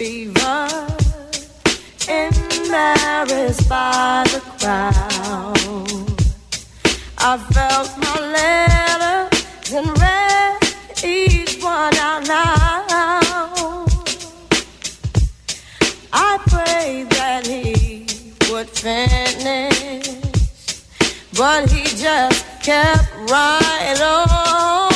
[0.00, 0.66] fever,
[2.08, 6.22] embarrassed by the crowd.
[7.18, 10.58] I felt my letters and read
[11.04, 13.90] each one out loud.
[16.14, 18.06] I prayed that he
[18.50, 20.16] would finish,
[21.36, 24.89] but he just kept right on,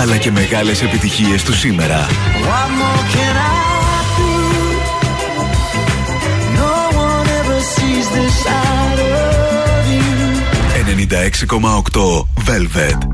[0.00, 2.06] Αλλά και μεγάλες επιτυχίες του σήμερα.
[2.06, 4.32] What more can I do?
[6.60, 6.74] No
[7.06, 10.08] one ever sees this side of you.
[11.92, 13.13] 96,8 Velvet.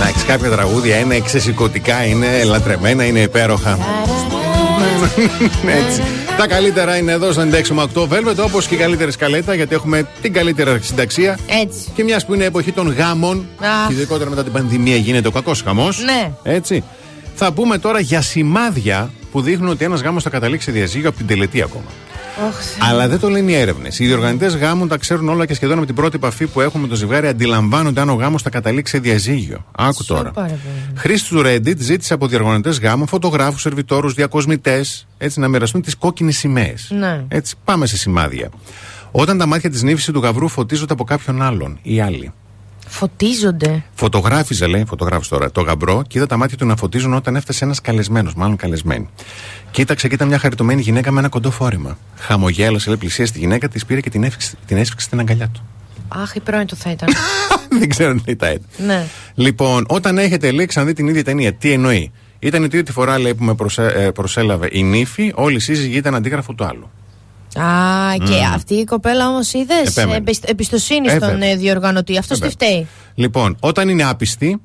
[0.00, 3.78] Εντάξει, κάποια τραγούδια είναι εξαισικωτικά, είναι λατρεμένα, είναι υπέροχα.
[5.66, 6.02] Έτσι.
[6.36, 10.32] Τα καλύτερα είναι εδώ στο 96,8 Velvet, όπως και η καλύτερη σκαλέτα, γιατί έχουμε την
[10.32, 11.38] καλύτερη συνταξία.
[11.62, 11.88] Έτσι.
[11.94, 13.86] Και μιας που είναι εποχή των γάμων, Αχ.
[13.88, 15.98] και ειδικότερα μετά την πανδημία γίνεται ο κακός χαμός.
[16.04, 16.30] Ναι.
[16.42, 16.84] Έτσι.
[17.34, 21.18] Θα πούμε τώρα για σημάδια που δείχνουν ότι ένας γάμος θα καταλήξει σε διαζύγιο από
[21.18, 21.84] την τελετή ακόμα.
[22.48, 22.88] Ωχ, Θεέ.
[22.90, 23.98] Αλλά δεν το λένε οι έρευνες.
[23.98, 26.88] Οι διοργανωτέ γάμων τα ξέρουν όλα και σχεδόν από την πρώτη επαφή που έχουμε με
[26.88, 29.64] το ζευγάρι αντιλαμβάνονται αν ο γάμος θα καταλήξει σε διαζύγιο.
[29.76, 30.26] Άκου τώρα.
[30.26, 30.92] Σοπα, ρε παιδί.
[30.96, 36.36] Χρήστης του Reddit ζήτησε από διοργανωτές γάμων, φωτογράφους, σερβιτόρους, διακοσμητές, έτσι να μοιραστούν τις κόκκινες
[36.36, 36.90] σημαίες.
[36.98, 37.24] Ναι.
[37.28, 38.48] Έτσι, πάμε σε σημάδια.
[39.10, 42.32] Όταν τα μάτια της νύφης του γαυρού φωτίζονται από κάποιον άλλον ή άλλη.
[42.92, 43.82] Φωτίζονται.
[43.94, 47.64] Φωτογράφιζε, λέει, φωτογράφησε τώρα, το γαμπρό και είδα τα μάτια του να φωτίζουν όταν έφτασε
[47.64, 49.08] ένας καλεσμένος, μάλλον καλεσμένη.
[49.70, 51.98] Κοίταξε και ήταν μια χαριτωμένη γυναίκα με ένα κοντό φόρημα.
[52.18, 55.62] Χαμογέλασε, λέει, πλησίασε τη γυναίκα, της πήρε και την έσφιξε, την έσφιξε στην αγκαλιά του.
[56.08, 57.08] Αχ, η πρώην του θα ήταν.
[57.78, 58.60] Δεν ξέρω τι ήταν.
[58.86, 59.06] ναι.
[59.34, 63.34] Λοιπόν, όταν έχετε λέει ξαναδεί την ίδια ταινία, τι εννοεί; Ήταν η τρίτη φορά λέει,
[63.34, 66.90] που με προσε- ε, προσέλαβε η νύφη, όλοι οι σύζυγοι ήταν αντίγραφο του άλλου.
[67.58, 67.64] Α,
[68.16, 69.96] και αυτή η κοπέλα όμως είδες.
[69.96, 70.22] Επέμενε.
[70.44, 71.48] Εμπιστοσύνη Ε, στον βέβαια.
[71.48, 72.18] ε, διοργανωτή.
[72.18, 72.54] Αυτό τι Βέβαια.
[72.68, 72.86] φταίει.
[73.14, 74.60] Λοιπόν, όταν είναι άπιστη,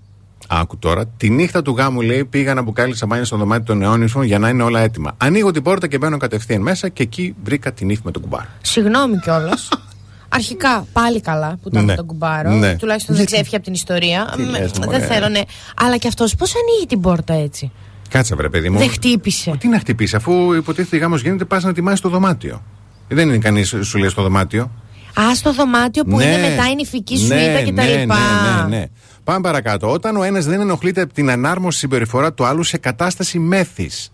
[0.50, 1.06] Άκου τώρα.
[1.18, 4.50] Τη νύχτα του γάμου, λέει, πήγα να μπουκάλισα μπάνια στο δωμάτιο των νεόνυφων για να
[4.50, 5.14] είναι όλα έτοιμα.
[5.18, 8.46] Ανοίγω την πόρτα και μπαίνω κατευθείαν μέσα και εκεί βρήκα τη νύχτα με τον κουμπάρο.
[8.62, 9.68] Συγγνώμη κιόλας.
[10.30, 11.92] Αρχικά πάλι καλά που ήταν Ναι.
[11.92, 12.52] με τον κουμπάρο.
[12.52, 12.76] Ναι.
[12.76, 14.34] Τουλάχιστον δεν ξέφυγε από την ιστορία.
[14.36, 15.00] Τι Με- λες, δεν μωρέ.
[15.00, 15.42] θέλω, ναι.
[15.82, 17.72] Αλλά και αυτός πώς ανοίγει την πόρτα έτσι;
[18.10, 18.78] Κάτσε, βρε παιδί μου.
[18.78, 19.56] Δεν χτύπησε.
[19.60, 22.62] Τι να χτυπήσει, αφού υποτίθεται γάμος γίνεται, πας να ετοιμάσει το δωμάτιο.
[23.08, 24.72] Δεν είναι κανείς σου λέει στο δωμάτιο.
[25.20, 28.16] Α, στο δωμάτιο που είναι μετά η νηφική σουίτα ναι, και τα ναι, λοιπά.
[28.16, 28.86] Ναι, ναι, ναι.
[29.24, 29.92] Πάμε παρακάτω.
[29.92, 34.12] Όταν ο ένας δεν ενοχλείται από την ανάρμοση συμπεριφορά του άλλου σε κατάσταση μέθης.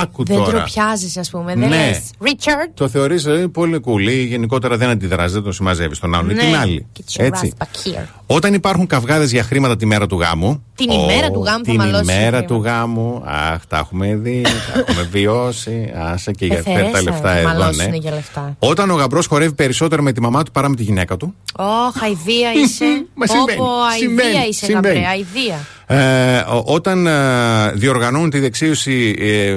[0.00, 0.50] Άκου Δεν τώρα.
[0.50, 1.54] τροπιάζει, ας πούμε.
[1.54, 1.76] Δεν Ναι.
[1.86, 2.10] λες.
[2.20, 2.70] Ρίτσαρντ.
[2.74, 6.30] Το θεωρείς δηλαδή, πολύ cool ή γενικότερα δεν αντιδράσει, δεν το συμμαζεύεις τον άλλον.
[6.30, 6.40] ή Ναι.
[6.42, 6.86] Την άλλη.
[6.98, 7.52] Get your Έτσι.
[7.58, 8.04] ass back here.
[8.26, 10.62] Όταν υπάρχουν καυγάδες για χρήματα τη μέρα του γάμου.
[10.74, 12.44] Την ημέρα του γάμου θα Την μαλώσεις ημέρα χρήματα.
[12.54, 13.22] του γάμου.
[13.26, 15.92] Αχ, τα έχουμε δει, τα έχουμε βιώσει.
[15.96, 17.96] Άσε και για φέρ τα Πεθερέσα, λεφτά θα εδώ, μαλώσουνε ναι.
[17.96, 18.56] για λεφτά.
[18.58, 21.34] Όταν ο γαμπρός χορεύει περισσότερο με τη μαμά του παρά με τη γυναίκα του.
[21.58, 21.64] Ω,
[21.98, 22.84] χαϊδία είσαι.
[23.14, 24.94] Μα συμβαίνει, Όπω αηδία συμβαίνει, είσαι, συμβαίνει.
[24.94, 25.08] γαμπρέ.
[25.10, 25.66] Αηδία.
[25.96, 29.56] Ε, ο- όταν ε, διοργανώνουν τη δεξίωση ε,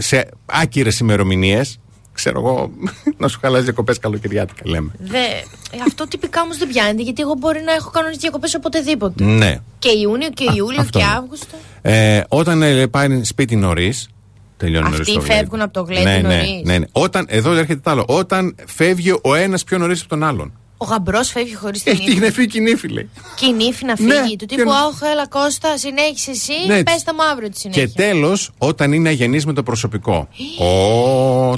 [0.00, 1.78] σε άκυρες ημερομηνίες,
[2.12, 2.70] ξέρω εγώ,
[3.18, 4.90] να σου χαλάσει διακοπές καλοκαιριάτικα λέμε.
[4.98, 9.24] Δε, ε, αυτό τυπικά όμως δεν πιάνεται γιατί εγώ μπορεί να έχω κανονικέ διακοπές οποτεδήποτε.
[9.24, 9.56] Ναι.
[9.78, 11.14] Και Ιούνιο και Ιούλιο αυτό και είναι.
[11.16, 11.56] Αύγουστο.
[11.82, 14.08] Ε, όταν ε, πάει σπίτι νωρίς.
[14.56, 15.62] Τελειώνει Αυτοί νωρίς το φεύγουν γλέντι.
[15.64, 16.62] από το γλέντι ναι, ναι, νωρίς.
[16.64, 16.84] ναι, ναι.
[16.92, 18.04] Όταν, εδώ έρχεται το άλλο.
[18.08, 20.52] Όταν φεύγει ο ένας πιο νωρίς από τον άλλον.
[20.84, 23.08] Ο γαμπρός φεύγει χωρίς την Έχει την εφή κοινήφη, λέει.
[23.36, 24.08] Και η νύφη να φύγει.
[24.08, 26.52] Ναι, του και τύπου, να- Αχ, έλα Κώστα, συνέχισε εσύ.
[26.66, 27.04] Ναι, Πες έτσι.
[27.04, 27.84] τα μου αύριο τη συνέχεια.
[27.86, 30.28] Και τέλος, όταν είναι αγενής με το προσωπικό.
[30.58, 30.64] Ω,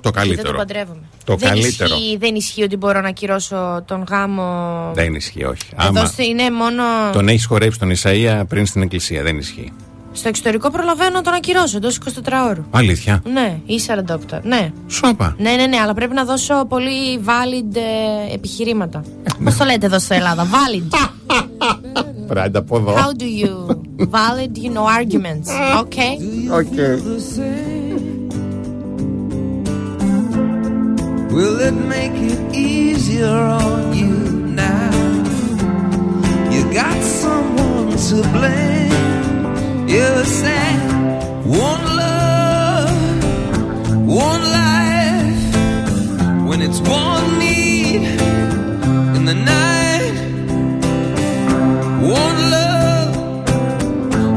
[0.00, 0.50] το Και δεν καλύτερο.
[0.50, 1.00] το παντρεύομαι.
[1.24, 1.94] Το δεν καλύτερο.
[1.96, 4.90] Ισχύει, δεν ισχύει ότι μπορώ να ακυρώσω τον γάμο.
[4.94, 5.62] Δεν ισχύει, όχι.
[5.80, 6.82] Εδώ Άμα στη- είναι μόνο.
[7.12, 9.72] τον έχεις χορέψει τον Ισαία πριν στην εκκλησία, δεν ισχύει.
[10.16, 12.64] Στο εξωτερικό προλαβαίνω να τον ακυρώσω εντός 24 ώρου.
[12.70, 13.80] Αλήθεια; Ναι, ή
[14.30, 14.40] 48.
[14.42, 14.72] Ναι.
[14.86, 15.34] Σου είπα.
[15.38, 19.02] Ναι, ναι, ναι, αλλά πρέπει να δώσω πολύ valid ε, επιχειρήματα.
[19.44, 20.98] Πώς το λέτε εδώ στην Ελλάδα, valid;
[22.26, 22.94] Πράντα από εδώ.
[22.94, 23.76] How do you;
[24.10, 25.48] Valid, you know, arguments?
[25.82, 26.12] Okay.
[26.60, 26.92] Okay.
[31.36, 34.14] Will it make it easier on you
[34.64, 34.90] now?
[36.54, 38.95] You got someone to blame.
[39.88, 40.78] You said
[41.44, 42.90] one love,
[44.04, 45.46] one life.
[46.48, 48.02] When it's one need
[49.16, 50.16] in the night,
[52.02, 53.12] one love.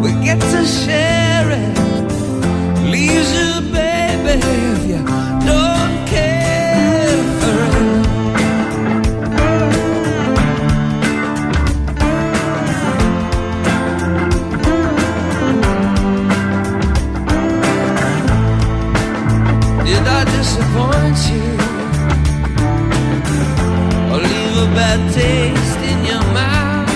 [0.03, 1.77] We get to share it.
[2.91, 3.33] Leaves
[3.71, 4.68] baby,
[20.39, 21.47] disappoint you?
[24.11, 26.89] Or leave a bad taste in your mouth?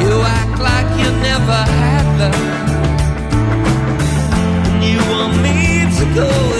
[0.00, 2.46] You act like you never had love.
[4.70, 5.56] And you want me
[5.98, 6.53] to go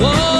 [0.00, 0.39] Whoa.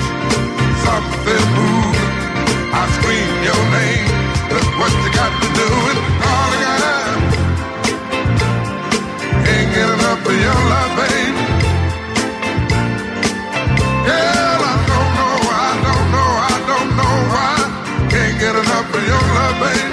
[0.99, 1.95] move.
[2.73, 4.07] I scream your name.
[4.51, 5.67] Look what you got to do.
[5.91, 7.41] It's all I got.
[9.45, 11.61] Can't get enough of your love, baby.
[14.07, 15.37] Girl, I don't know,
[15.67, 17.55] I don't know, I don't know why.
[18.11, 19.90] Can't get enough of your love, baby.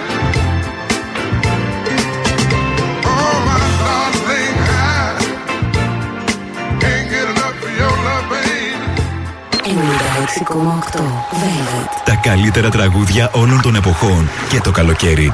[12.05, 15.33] Τα καλύτερα τραγούδια όλων των εποχών και το καλοκαίρι.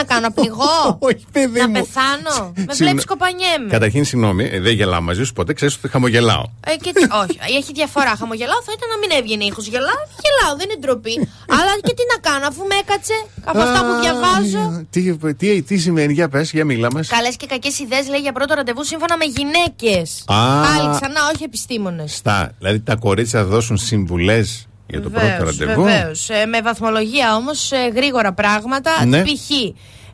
[0.00, 0.76] Να κάνω, να πνιγώ.
[1.08, 1.72] Όχι, παιδί να μου.
[1.78, 3.68] πεθάνω; Με Συν- βλέπεις κοπανιέμαι.
[3.76, 6.44] Καταρχήν, συγγνώμη, ε, δεν γελάω μαζί σου ποτέ, ξέρεις ότι χαμογελάω.
[6.70, 8.12] Ε, και τι, όχι, έχει διαφορά.
[8.20, 9.66] Χαμογελάω θα ήταν να μην έβγαινε ήχος.
[9.66, 11.14] Γελάω, γελάω, δεν είναι ντροπή.
[11.58, 14.86] Αλλά και τι να κάνω, αφού με έκατσε από αυτά που διαβάζω.
[14.90, 15.00] Τι,
[15.34, 17.08] τι, τι σημαίνει, για πες, για μίλα μας.
[17.08, 20.22] Καλές και κακές ιδέες λέει για πρώτο ραντεβού σύμφωνα με γυναίκες.
[20.26, 20.36] Α.
[20.66, 22.14] Πάλι ξανά, όχι επιστήμονες.
[22.14, 25.82] Στα, δηλαδή τα κορίτσια θα δώσουν συμβουλές για το πρώτο ραντεβού.
[25.82, 26.28] Βεβαίως.
[26.48, 29.04] με βαθμολογία όμως, γρήγορα πράγματα.
[29.06, 29.22] Ναι.
[29.22, 29.50] Π.χ.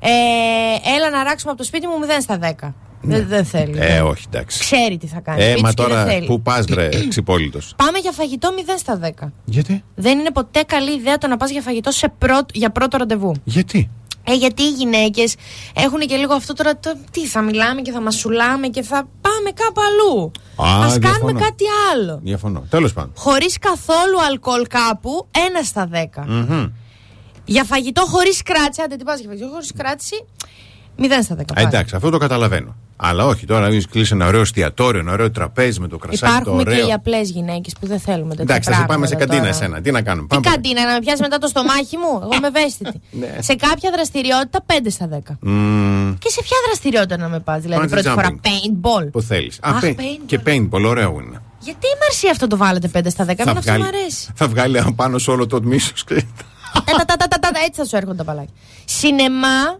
[0.06, 0.10] Ε,
[0.96, 2.72] έλα να ράξουμε από το σπίτι μου 0 στα 10.
[3.06, 3.78] Δεν, δεν θέλει.
[3.78, 4.58] Ε, όχι, εντάξει.
[4.58, 5.42] Ξέρει τι θα κάνει.
[5.42, 6.26] Ε, σπίτι μα και δεν τώρα θέλει.
[6.26, 7.74] που πας, βρε, ξυπόλυτος.
[7.76, 9.32] Πάμε για φαγητό 0 στα 10.
[9.44, 12.96] Γιατί; Δεν είναι ποτέ καλή ιδέα το να πας για φαγητό σε πρώτο, για πρώτο
[12.96, 13.34] ραντεβού.
[13.44, 13.90] Γιατί;
[14.26, 15.34] Ε, γιατί οι γυναίκες
[15.74, 16.76] έχουν και λίγο αυτό τώρα.
[16.78, 20.30] Το, τι θα μιλάμε και θα μασουλάμε και θα πάμε κάπου αλλού.
[20.56, 21.38] Α, Α κάνουμε διαφωνώ.
[21.40, 22.20] κάτι άλλο.
[22.22, 22.66] Διαφωνώ.
[22.70, 23.12] Τέλος πάντων.
[23.16, 26.24] Χωρίς καθόλου αλκοόλ κάπου, 1 στα 10.
[26.26, 26.66] Μμμ.
[27.44, 30.24] Για φαγητό χωρίς κράτηση, άντε τι πας για φαγητό χωρίς κράτηση,
[30.98, 31.40] 0 στα 10.
[31.40, 31.66] Ε, πάλι.
[31.66, 32.74] εντάξει, αυτό το καταλαβαίνω.
[32.96, 36.50] Αλλά όχι τώρα να κλείσει ένα ωραίο εστιατόριο, ένα ωραίο τραπέζι με το κρασάκι το
[36.50, 36.88] Υπάρχουν και ωραίο.
[36.88, 39.64] οι απλές γυναίκες που δεν θέλουμε τέτοια Εντάξει, θα σε πάμε σε πράγματα καντίνα τώρα.
[39.64, 39.80] εσένα.
[39.82, 40.26] Τι να κάνουμε.
[40.28, 40.46] Τι Πάμε.
[40.50, 43.00] καντίνα, να με πιάσεις μετά το στομάχι μου; Εγώ είμαι ευαίσθητη.
[43.20, 43.36] Ναι.
[43.42, 45.18] σε κάποια δραστηριότητα 5 στα 10.
[45.40, 48.46] Μμμ, Και σε ποια δραστηριότητα να με πας, δηλαδή Bungee πρώτη φορά jumping.
[48.48, 49.08] paintball.
[49.12, 49.58] Που θέλεις.
[49.62, 50.22] Αχ, παι- paintball.
[50.26, 51.42] και paintball, ωραίο είναι.
[51.60, 54.28] Γιατί η Μαρσία αυτό το βάλετε 5 στα 10, εμένα αυτό μου αρέσει.
[54.34, 56.04] θα βγάλει απάνω σε όλο το μίσος.
[56.04, 56.14] Τα,
[56.84, 58.52] τα, τα, τα, τα, τα, τα, Έτσι θα σου έρχονται τα παλάκια.
[58.84, 59.78] Σινεμά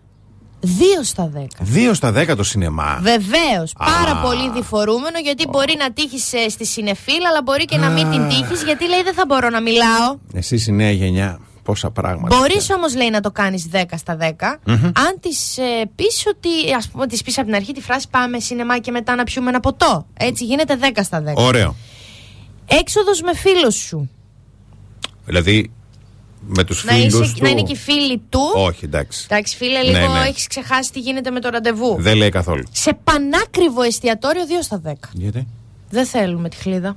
[0.65, 0.69] 2
[1.03, 1.45] στα 10.
[1.61, 2.99] Δύο στα δέκα το σινεμά.
[3.03, 3.73] Βεβαίως.
[3.79, 4.21] Πάρα Α.
[4.23, 8.63] πολύ διφορούμενο γιατί μπορεί να τύχεις στη συνεφίλ, αλλά μπορεί και να μην την τύχεις
[8.63, 10.19] γιατί λέει δεν θα μπορώ να μιλάω.
[10.33, 12.37] Εσύ η νέα γενιά, πόσα πράγματα.
[12.37, 14.25] Μπορείς όμως λέει να το κάνεις 10 στα 10.
[14.77, 16.49] Αν της ε, πεις ότι.
[16.73, 19.49] Α πούμε, της πεις από την αρχή τη φράση Πάμε σινεμά και μετά να πιούμε
[19.49, 20.07] ένα ποτό.
[20.17, 21.33] Έτσι γίνεται 10 στα 10.
[21.35, 21.77] Ωραίο.
[22.67, 24.11] Έξοδος με φίλο σου.
[25.27, 25.73] Δηλαδή
[26.47, 27.43] με τους Να, φίλου είσαι, του.
[27.43, 28.41] να είναι και οι φίλοι του.
[28.55, 29.27] Όχι, εντάξει.
[29.31, 30.29] Εντάξει, φίλε, Ναι, λίγο ναι.
[30.29, 31.97] έχεις ξεχάσει τι γίνεται με το ραντεβού.
[31.99, 32.63] Δεν λέει καθόλου.
[32.73, 34.93] Σε πανάκριβο εστιατόριο 2 στα 10.
[35.13, 35.47] Γιατί;
[35.91, 36.97] Δεν θέλουμε τη χλίδα.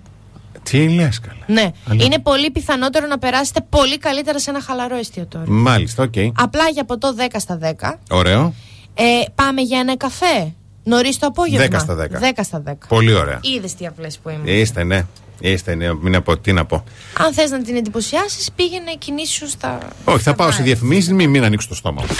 [0.64, 1.40] Τι λες, καλά.
[1.48, 1.72] Ναι.
[1.88, 2.06] Αλήθεια.
[2.06, 5.53] Είναι πολύ πιθανότερο να περάσετε πολύ καλύτερα σε ένα χαλαρό εστιατόριο.
[5.53, 6.14] Μάλιστα, οκ.
[6.36, 7.94] Απλά για ποτό 10 στα 10.
[8.10, 8.53] Ωραίο.
[8.94, 9.03] Ε,
[9.36, 10.53] πάμε για ένα καφέ.
[10.84, 11.78] Νωρίς το απόγευμα.
[11.78, 12.19] 10 στα 10.
[12.19, 12.74] 10 στα 10.
[12.88, 13.40] Πολύ ωραία.
[13.41, 14.52] Είδες τι απλή που είμαι.
[14.52, 15.06] Είστε, ναι.
[15.40, 15.94] Είστε, ναι.
[15.94, 16.84] Μην πω, τι να πω.
[17.18, 19.78] Αν θες να την εντυπωσιάσεις, πήγαινε κινήσου στα.
[20.04, 20.66] Όχι, θα στα πάω σε μπαρ.
[20.66, 22.16] διαφημίσεις, μην, μην ανοίξω το στόμα μου.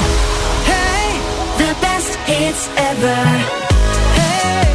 [1.58, 3.20] The best hits ever.
[4.18, 4.68] Hey,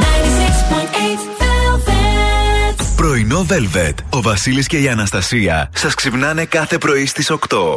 [0.00, 2.86] 96.8 Velvet.
[2.96, 3.94] Πρωινό Velvet.
[4.10, 7.76] Ο Βασίλης και η Αναστασία σας ξυπνάνε κάθε πρωί στις 8.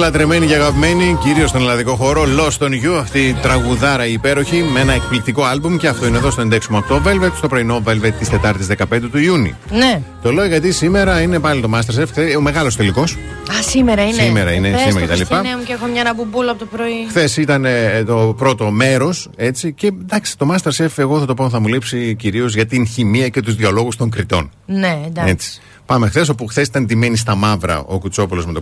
[0.00, 2.22] Λατρεμένη και αγαπημένη, κυρίως στον ελλαδικό χώρο.
[2.38, 6.16] Lost on You, αυτή η τραγουδάρα η υπέροχη, με ένα εκπληκτικό άλμπουμ και αυτό είναι
[6.16, 9.54] εδώ στο 96,8 Velvet, στο πρωινό Velvet της Τετάρτης 15 του Ιούνιου.
[9.70, 10.02] Ναι.
[10.22, 13.12] Το λέω γιατί σήμερα είναι πάλι το Masterchef, χθε- ο μεγάλος τελικός.
[13.50, 14.22] Α, σήμερα είναι.
[14.22, 15.34] Σήμερα είναι, Πες σήμερα το, και τα λοιπά.
[15.36, 17.06] Χριστίνε μου, και έχω μια ραμπουμπούλα από το πρωί.
[17.08, 19.72] Χθες ήταν ε, το πρώτο μέρος, έτσι.
[19.72, 23.28] Και εντάξει, το Masterchef, εγώ θα το πω, θα μου λείψει κυρίως για την χημεία
[23.28, 24.50] και τους διαλόγους των κριτών.
[24.66, 25.30] Ναι, εντάξει.
[25.32, 25.60] Έτσι.
[25.86, 28.60] Πάμε χθες, όπου χθες ήταν τιμένη στα μαύρα ο Κουτσόπουλος με το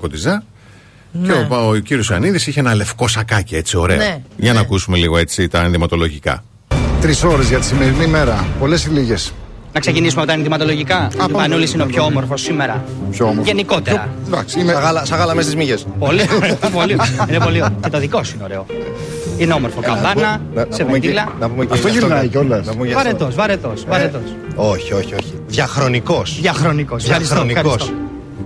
[1.12, 1.46] Κωτιζά.
[1.46, 3.96] Και ο, ο κύριος Ιωαννίδης είχε ένα λευκό σακάκι, έτσι ωραίο.
[3.96, 6.44] Ναι, Για να ακούσουμε λίγο έτσι τα ενδυματολογικά.
[7.00, 8.46] Τρεις ώρες για τη σημερινή μέρα.
[8.58, 9.32] Πολλές ή λίγες;
[9.72, 11.08] Να ξεκινήσουμε με τα ενδυματολογικά.
[11.22, 12.84] Ο Πανούλης είναι ο πιο όμορφος σήμερα.
[13.10, 13.46] Πιο όμορφος.
[13.46, 14.08] Γενικότερα.
[14.26, 14.72] Εντάξει, είμαι.
[15.02, 15.86] Σαν γάλα μέσα στις μύγες.
[15.98, 16.54] Πολύ ωραίο.
[16.78, 17.26] πολύ ωραίο.
[17.28, 17.76] Είναι πολύ ωραίο.
[17.82, 18.66] Και το δικό σου είναι ωραίο.
[19.38, 19.80] Είναι όμορφο.
[19.80, 21.32] Καμπάνα, σε βεντίλα.
[21.40, 22.66] Να πούμε και Αυτό για γυρνάει κιόλας.
[22.66, 23.08] Να πούμε για αυτό.
[23.08, 23.84] Βαρετός, βαρετός.
[23.88, 24.34] Βαρετός.
[24.54, 25.32] Όχι, όχι, όχι.
[25.46, 26.38] Διαχρονικός.
[26.40, 27.04] Διαχρονικός.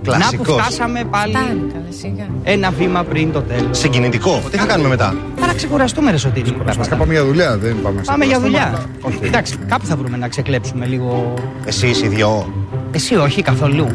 [0.03, 0.31] Διαχρονικό.
[0.31, 0.61] Να που Κλασικός.
[0.61, 2.25] φτάσαμε πάλι Φτάνει, καλά, σιγά.
[2.43, 3.77] ένα βήμα πριν το τέλος.
[3.77, 4.41] Συγκινητικό.
[4.51, 6.51] Τι θα κάνουμε μετά; Θα να ξεκουραστούμε, ρε Σωτήρη.
[6.51, 6.95] μου, Μα πράγματα.
[6.95, 8.69] πάμε για δουλειά, δεν πάμε στο Πάμε για πρόγραμμα.
[8.69, 8.85] δουλειά.
[9.01, 9.19] Όχι.
[9.21, 11.33] Εντάξει, κάπου θα βρούμε να ξεκλέψουμε λίγο.
[11.65, 12.53] Εσύ οι δυο.
[12.91, 13.87] Εσύ όχι καθόλου.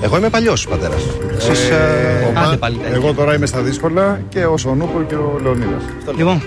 [0.00, 1.02] Εγώ είμαι παλιός πατέρας.
[1.36, 1.74] Εσείς, ε,
[2.26, 2.94] Ο Άντε Πα- πάλι τέτοια.
[2.96, 5.82] Εγώ τώρα είμαι στα δύσκολα και ο Σονούπολ και ο Λεωνίδας.
[6.16, 6.42] Λοιπόν,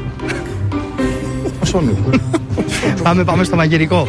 [1.62, 2.20] Ο Σονούπολ.
[3.04, 4.08] πάμε, πάμε στο μαγειρικό.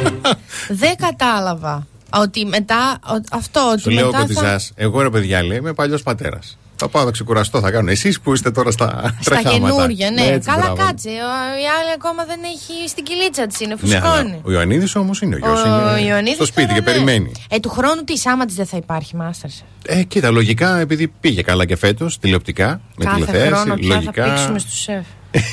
[0.68, 1.86] Δεν κατάλαβα.
[2.14, 2.98] Ότι μετά.
[3.02, 4.22] ο- αυτό, ότι Σου λέω μετά.
[4.22, 6.58] ότι θα- Εγώ ρε παιδιά λέει, είμαι παλιός πατέρας.
[6.82, 7.90] Θα πάω να ξεκουραστώ, θα κάνω.
[7.90, 9.74] Εσείς που είστε τώρα στα Στα τρεχάματα.
[9.74, 10.22] καινούργια, ναι.
[10.22, 10.76] Έτσι, Καλά, μπράβο.
[10.76, 11.08] κάτσε.
[11.08, 14.40] Ο, η άλλη ακόμα δεν έχει στην κυλίτσα της, είναι Ναι, αλλά φουσκώνει.
[14.44, 15.62] ο Ιωαννίδης όμως είναι ο γιος.
[15.62, 16.92] Ο Είναι Ιωαννίδης στο σπίτι τώρα, και ναι.
[16.92, 17.32] περιμένει.
[17.50, 19.62] Ε, του χρόνου της άμα της δεν θα υπάρχει Masters.
[19.86, 24.24] Ε, κοίτα, λογικά επειδή πήγε καλά και φέτος, τηλεοπτικά, με Κάθε τηλεθέαση, χρόνο πια λογικά.
[24.24, 25.04] θα πήξουμε στους σεφ.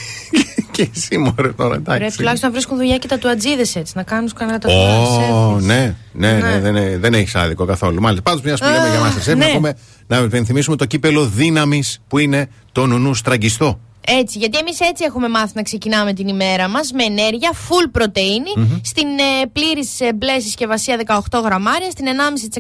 [0.78, 2.00] και εσύ μωρέ τώρα, εντάξει.
[2.00, 5.60] Πρέπει τουλάχιστον να βρίσκουν δουλειά και τα του ατζίδε έτσι, να κάνουν κανένα το Ω,
[5.60, 6.60] ναι, ναι, ναι, Ναι.
[6.60, 8.02] δεν, ε- δεν έχεις άδικο καθόλου.
[8.02, 9.34] Μάλιστα, πάντως μιας που Α, λέμε για μας, ναι.
[9.36, 9.74] να, πούμε,
[10.08, 13.80] να υπενθυμίσουμε το κύπελο δύναμης που είναι το νουνού στραγγιστό.
[14.10, 18.52] Έτσι, γιατί εμείς έτσι έχουμε μάθει να ξεκινάμε την ημέρα μας με ενέργεια, full πρωτενη
[18.56, 18.80] Μμμ.
[18.84, 22.06] στην ε, πλήρης ε, μπλε συσκευασία 18 γραμμάρια, στην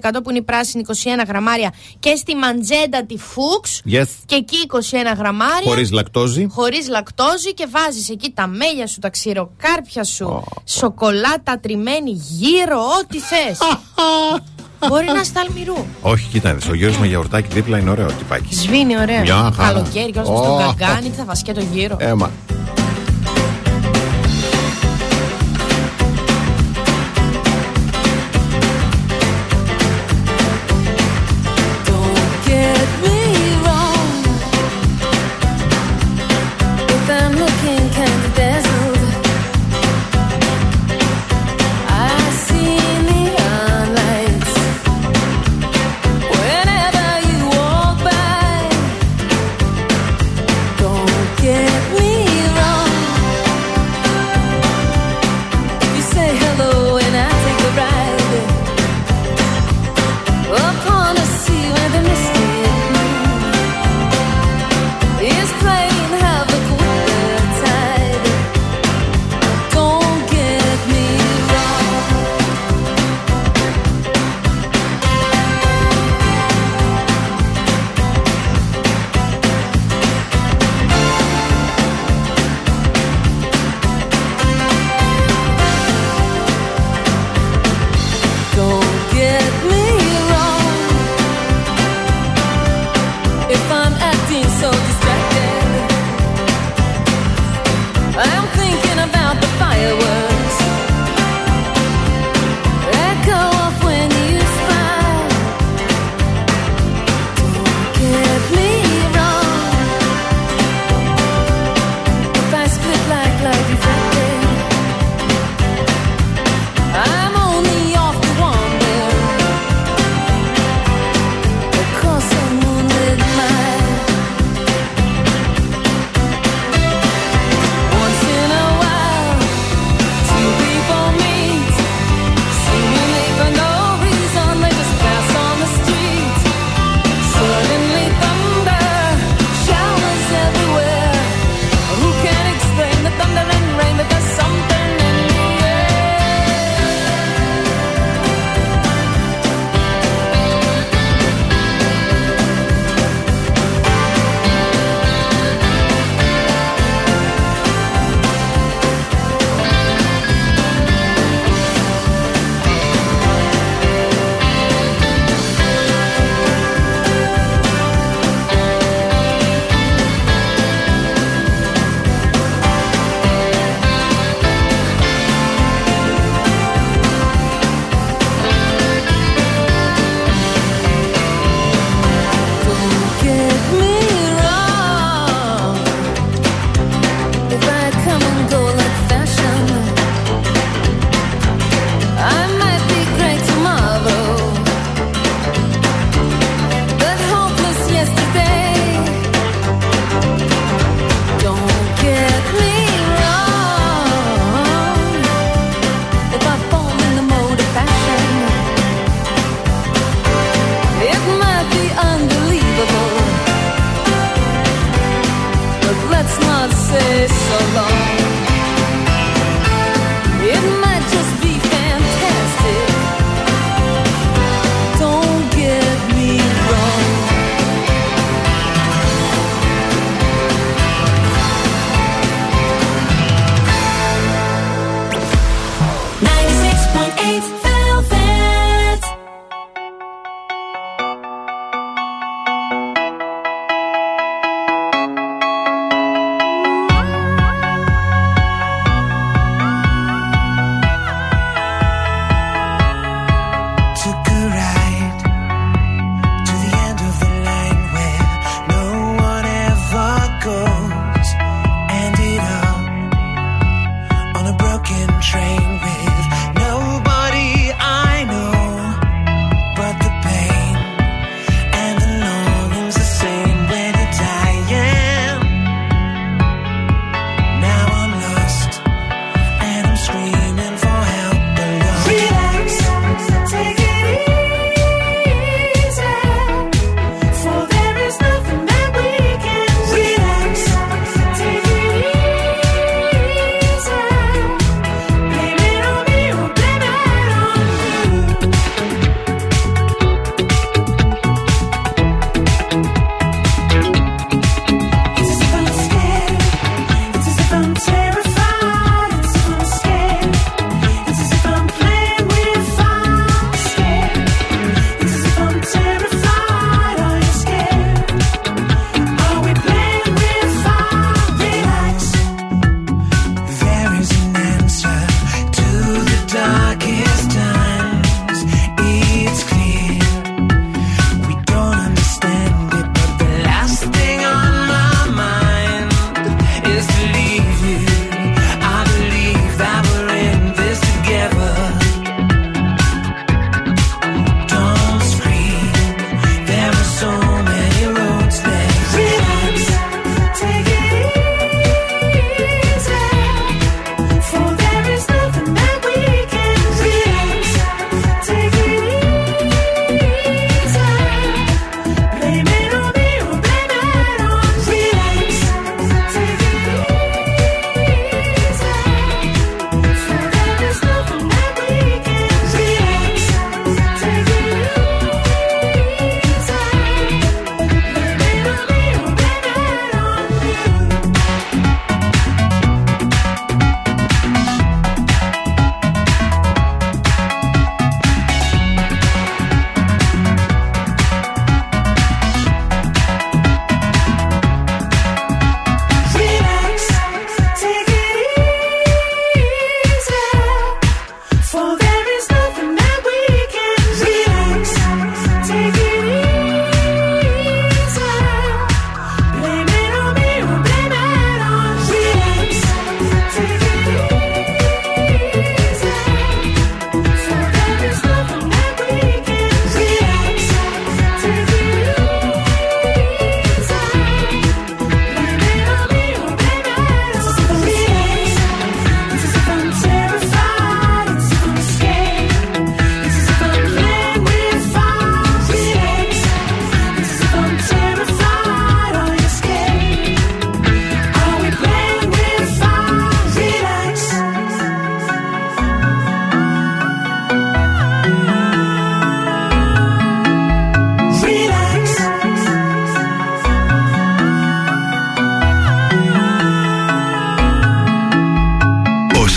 [0.03, 0.93] 1,5% που είναι η πράσινη 21
[1.27, 4.05] γραμμάρια και στη μαντζέντα τη Φούξ Yes.
[4.25, 5.61] και εκεί 21 γραμμάρια.
[5.69, 6.47] Χωρίς λακτόζη.
[6.51, 13.17] Χωρίς λακτόζη και βάζεις εκεί τα μέλια σου, τα ξηροκάρπια σου, σοκολάτα τριμμένη γύρω, ό,τι
[13.19, 13.57] θες.
[14.87, 15.85] Μπορεί να είναι αλμυρού.
[16.01, 18.55] Όχι, κοίταξε, ο Γιώργος με γιαουρτάκι δίπλα είναι ωραίο τυπάκι.
[18.55, 19.21] Σβήνει ωραία.
[19.21, 19.71] Μια χαρά.
[19.71, 20.37] Καλοκαίρι, και όσο Ω.
[20.37, 21.95] στον καγκάνι, τι θα βάζει και το γύρο.
[21.99, 22.31] Έμα.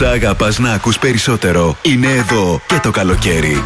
[0.00, 3.62] όσα αγαπάς να ακούς περισσότερο είναι εδώ και το καλοκαίρι.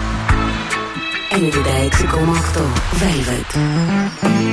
[1.31, 2.63] 96,8
[3.01, 4.44] Velvet.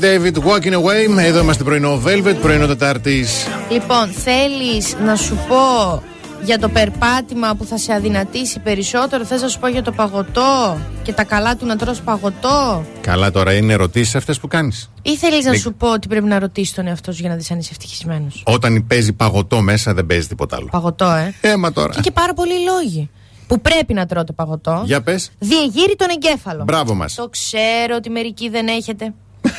[0.00, 1.18] David, Walking Away.
[1.18, 3.46] Εδώ είμαστε πρωινό Velvet, πρωινό Τετάρτης.
[3.70, 6.02] Λοιπόν, θέλεις να σου πω
[6.44, 10.78] για το περπάτημα που θα σε αδυνατήσει περισσότερο; Θες να σου πω για το παγωτό
[11.02, 14.90] και τα καλά του να τρως παγωτό; Καλά, τώρα είναι ερωτήσεις αυτές που κάνεις.
[15.02, 15.56] Ή θέλεις να Ναι.
[15.56, 18.42] σου πω ότι πρέπει να ρωτήσεις τον εαυτό σου για να δεις αν είσαι ευτυχισμένος;
[18.46, 20.68] Όταν παίζει παγωτό μέσα, δεν παίζει τίποτα άλλο.
[20.70, 21.34] Παγωτό, ε.
[21.40, 21.94] Έμα τώρα.
[21.94, 23.10] Και, και πάρα πολλοί λόγοι
[23.46, 24.82] που πρέπει να τρώτε παγωτό.
[24.86, 25.30] Για πες.
[25.38, 26.62] Διεγείρει τον εγκέφαλο.
[26.64, 27.14] Μπράβο μας.
[27.14, 29.12] Το ξέρω ότι μερικοί δεν έχετε.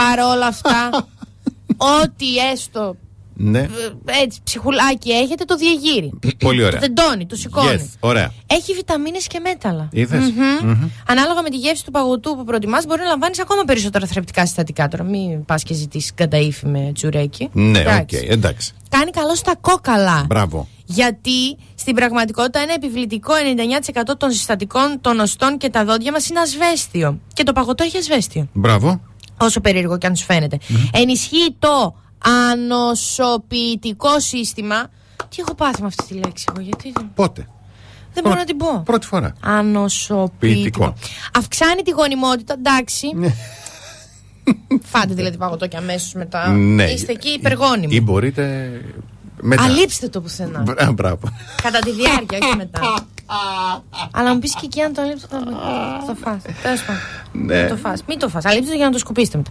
[0.03, 0.90] Παρ' όλα αυτά,
[2.02, 2.95] ό,τι έστω
[3.34, 3.60] Ναι.
[3.60, 3.68] ε,
[4.23, 6.11] έτσι ψυχουλάκι έχετε, το διεγείρει.
[6.38, 6.80] Πολύ ωραία.
[6.80, 7.90] Το τεντώνει, το σηκώνει.
[7.91, 8.32] Yes, ωραία.
[8.48, 9.90] Έχει βιταμίνες και μέταλλα.
[9.91, 10.19] Είδες.
[10.19, 10.69] Μμμ.
[10.69, 10.90] Μμμ.
[11.07, 14.88] Ανάλογα με τη γεύση του παγωτού που προτιμάς μπορεί να λαμβάνεις ακόμα περισσότερα θρεπτικά συστατικά.
[14.88, 17.49] Τώρα μην πας και ζητήσεις κανταΐφι με τσουρέκι.
[17.53, 18.28] Ναι, οκ, Εντάξει.
[18.30, 18.73] εντάξει.
[18.90, 20.23] Κάνει καλό στα κόκαλα.
[20.28, 20.68] Μπράβο.
[20.86, 23.34] Γιατί στην πραγματικότητα είναι επιβλητικό
[24.10, 27.19] 99% των συστατικών των οστών και τα δόντια μας είναι ασβέστιο.
[27.34, 28.48] Και το παγωτό έχει ασβέστιο.
[28.53, 29.02] Μπράβο.
[29.41, 30.57] Όσο περίεργο και αν σου φαίνεται.
[30.91, 31.95] Ενισχύει το
[32.51, 34.88] ανοσοποιητικό σύστημα.
[35.30, 37.47] Τι έχω πάθει με αυτή τη λέξη εγώ, γιατί Πότε;
[38.13, 38.81] δεν μπορώ να την πω.
[38.85, 39.35] Πρώτη φορά.
[39.41, 40.31] Ανοσοποιητικό.
[40.39, 40.93] Ποιητικό.
[41.38, 43.07] Αυξάνει τη γονιμότητα, εντάξει.
[44.84, 46.47] Φάτε δηλαδή παγωτό και αμέσως μετά.
[46.47, 46.84] Ναι.
[46.84, 47.95] Είστε εκεί υπεργόνιμοι.
[47.95, 48.72] Ή μπορείτε.
[49.41, 49.63] Μετά.
[49.63, 50.59] Αλείψτε το πουθενά.
[50.61, 51.30] Μπρα- Μπράβο.
[51.61, 52.80] Κατά τη διάρκεια, όχι μετά.
[54.14, 55.40] Αλλά μου πεις και εκεί αν το αλείψει θα
[55.99, 56.41] θα το φας.
[56.62, 57.02] Τέλος πάντων.
[57.32, 57.62] Ναι.
[57.62, 58.03] Θα το φας.
[58.08, 58.45] Μην το φας.
[58.45, 59.49] Αλείψτε το για να το σκουπίσετε μετά.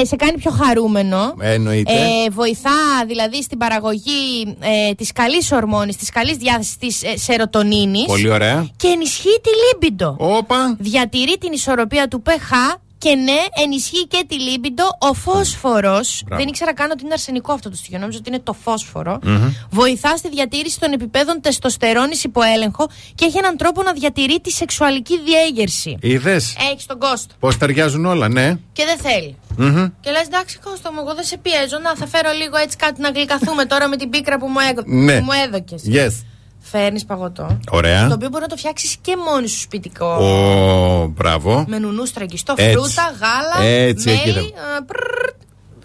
[0.00, 1.34] Ε, σε κάνει πιο χαρούμενο.
[1.40, 1.92] Εννοείται.
[1.92, 8.06] Ε, βοηθά δηλαδή στην παραγωγή ε, της καλής ορμόνης, της καλής διάθεσης της ε, σερωτονίνης.
[8.06, 8.68] Πολύ ωραία.
[8.76, 10.16] Και ενισχύει τη λίμπιντο.
[10.18, 10.76] Όπα.
[10.78, 14.84] Διατηρεί την ισορροπία του pH και ναι, ενισχύει και τη λίμπιντο.
[14.98, 16.22] Ο φόσφορος.
[16.24, 16.42] Μπράβο.
[16.42, 17.98] Δεν ήξερα καν ότι είναι αρσενικό αυτό το στοιχείο.
[17.98, 19.18] Νόμιζα ότι είναι το φόσφορο.
[19.22, 19.52] Μμμ.
[19.70, 24.50] Βοηθά στη διατήρηση των επιπέδων τεστοστερόνης υπό έλεγχο και έχει έναν τρόπο να διατηρεί τη
[24.50, 25.96] σεξουαλική διέγερση.
[26.00, 27.34] Είδες; Έχεις τον κόστο.
[27.40, 28.56] Πώς ταιριάζουν όλα, ναι.
[28.72, 29.36] Και δεν θέλει.
[29.56, 29.86] Μμμ.
[30.00, 31.78] Και λες, εντάξει, Κώστα μου, εγώ δεν σε πιέζω.
[31.78, 34.82] Να, θα φέρω λίγο έτσι κάτι να γλυκαθούμε τώρα με την πίκρα που μου, έδω...
[34.86, 35.18] Ναι.
[35.18, 35.82] που μου έδωκες.
[35.92, 36.24] Yes.
[36.70, 37.58] Φέρνεις παγωτό.
[37.70, 38.08] Ωραία.
[38.08, 40.06] Το οποίο μπορεί να το φτιάξεις και μόνη σου σπιτικό.
[40.06, 41.64] Ω, μπράβο.
[41.68, 42.72] Με νουνού στραγγιστό, Έτσι.
[42.72, 45.30] φρούτα, γάλα, Έτσι, εκεί μέλι, θα- ε, πρρρρ,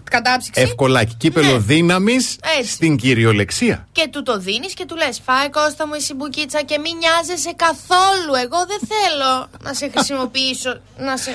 [0.03, 0.62] κατάψυξη.
[0.62, 1.16] Ευκολάκι.
[1.16, 1.58] Κύπελο Ναι.
[1.58, 2.72] δύναμης Έτσι.
[2.72, 3.88] στην κυριολεξία.
[3.91, 7.53] Και του το δίνεις και του λες: Φάε Κώστα μου η συμπουκίτσα και μην νοιάζεσαι
[7.56, 8.34] καθόλου.
[8.44, 10.80] Εγώ δεν θέλω να σε χρησιμοποιήσω.
[10.98, 11.32] να σε.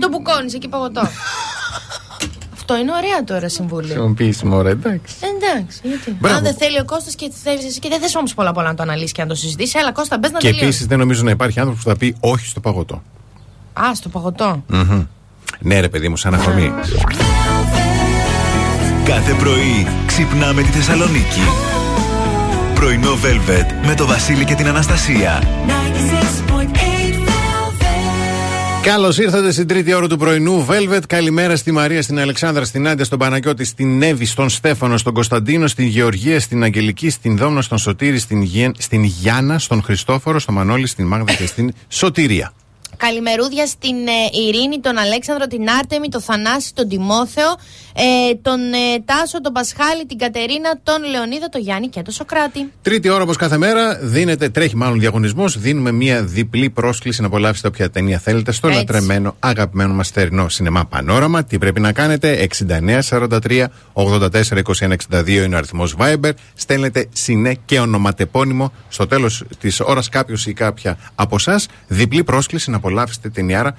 [0.00, 1.02] Το μπουκώνεις εκεί παγωτό.
[2.70, 3.88] Αυτό είναι ωραία τώρα συμβούλιο.
[3.88, 5.14] Χρησιμοποιήσει μωρέ, εντάξει.
[5.20, 6.36] Εντάξει, γιατί; Μπράβο.
[6.36, 8.74] Αν δεν θέλει ο Κώστας και θέλεις εσύ και δεν θες όμως πολλά πολλά να
[8.74, 10.66] το αναλύσεις και να το συζητήσεις, έλα Κώστα, μπες να Και τελειώσεις.
[10.68, 13.02] επίσης δεν νομίζω να υπάρχει άνθρωπος που θα πει όχι στο παγωτό.
[13.72, 14.64] Α, στο παγωτό.
[14.66, 15.04] Μμμ.
[15.58, 16.72] Ναι, ρε παιδί μου, σαν αφορμή.
[19.04, 21.40] Κάθε πρωί ξυπνάμε τη Θεσσαλονίκη.
[22.74, 25.42] Πρωινό Velvet με το Βασίλη και την Αναστασία.
[28.82, 30.66] 96.8 Καλώς ήρθατε στην τρίτη ώρα του πρωινού.
[30.68, 35.14] Velvet, καλημέρα στη Μαρία, στην Αλεξάνδρα, στην Άντια, στον Παναγιώτη, στην Εύη, στον Στέφανο, στον
[35.14, 38.70] Κωνσταντίνο, στην Γεωργία, στην Αγγελική, στην Δόμνα, στον Σωτήρη, στην, Γε...
[38.78, 42.52] στην Γιάννα, στον Χριστόφορο, στον Μανώλη, στην Μάγδα και στην Σωτηρία.
[42.96, 47.56] Καλημερούδια στην ε, Ειρήνη, τον Αλέξανδρο, την Άρτεμη, τον Θανάση, τον Τιμόθεο,
[48.02, 52.72] ε, τον ε, Τάσο, τον Πασχάλη, την Κατερίνα, τον Λεωνίδα, τον Γιάννη και τον Σοκράτη.
[52.82, 55.58] Τρίτη ώρα όπως κάθε μέρα δίνεται, τρέχει μάλλον διαγωνισμός.
[55.58, 58.78] Δίνουμε μια διπλή πρόσκληση να απολαύσετε όποια ταινία θέλετε στο Έτσι.
[58.78, 61.44] λατρεμένο αγαπημένο μας θερινό σινεμά Πανόραμα.
[61.44, 66.30] Τι πρέπει να κάνετε, 6943 84 21 62 είναι ο αριθμός Viber.
[66.54, 68.72] Στέλνετε συνέ και ονοματεπώνυμο.
[68.88, 73.74] Στο τέλος της ώρας κάποιος ή κάποια από εσά διπλή πρόσκληση να απολαύσετε ταινιάρα.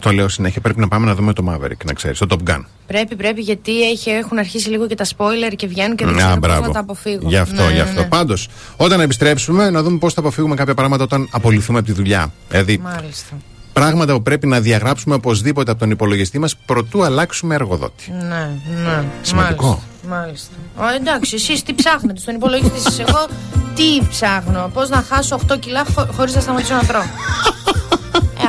[0.00, 0.60] Το λέω συνέχεια.
[0.60, 2.60] Πρέπει να πάμε να δούμε το Maverick, να ξέρεις, το Top Gun.
[2.86, 6.16] Πρέπει, πρέπει, γιατί έχει, έχουν αρχίσει λίγο και τα spoiler και βγαίνουν και δεν Α,
[6.16, 6.66] ξέρω πώς μπράβο.
[6.66, 7.28] να τα αποφύγω.
[7.28, 8.00] Γι' αυτό, Ναι, γι' ναι, αυτό.
[8.00, 8.06] ναι.
[8.06, 12.32] Πάντως, όταν επιστρέψουμε, να δούμε πώς θα αποφύγουμε κάποια πράγματα όταν απολυθούμε από τη δουλειά.
[12.48, 13.36] Δηλαδή, Μάλιστα.
[13.72, 18.10] πράγματα που πρέπει να διαγράψουμε οπωσδήποτε από τον υπολογιστή μας προτού αλλάξουμε εργοδότη.
[18.28, 18.48] Ναι,
[18.84, 19.04] ναι.
[19.22, 19.82] Σημαντικό.
[20.08, 20.50] Μάλιστα.
[20.76, 20.94] μάλιστα.
[20.94, 22.98] Ο, εντάξει, εσείς τι ψάχνετε στον υπολογιστή σας.
[22.98, 23.26] Εγώ
[23.74, 24.70] τι ψάχνω.
[24.74, 27.02] Πώς να χάσω 8 κιλά χω, χωρίς να σταματήσω να τρώω.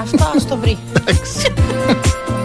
[0.06, 0.78] ε, αυτό ας το βρει.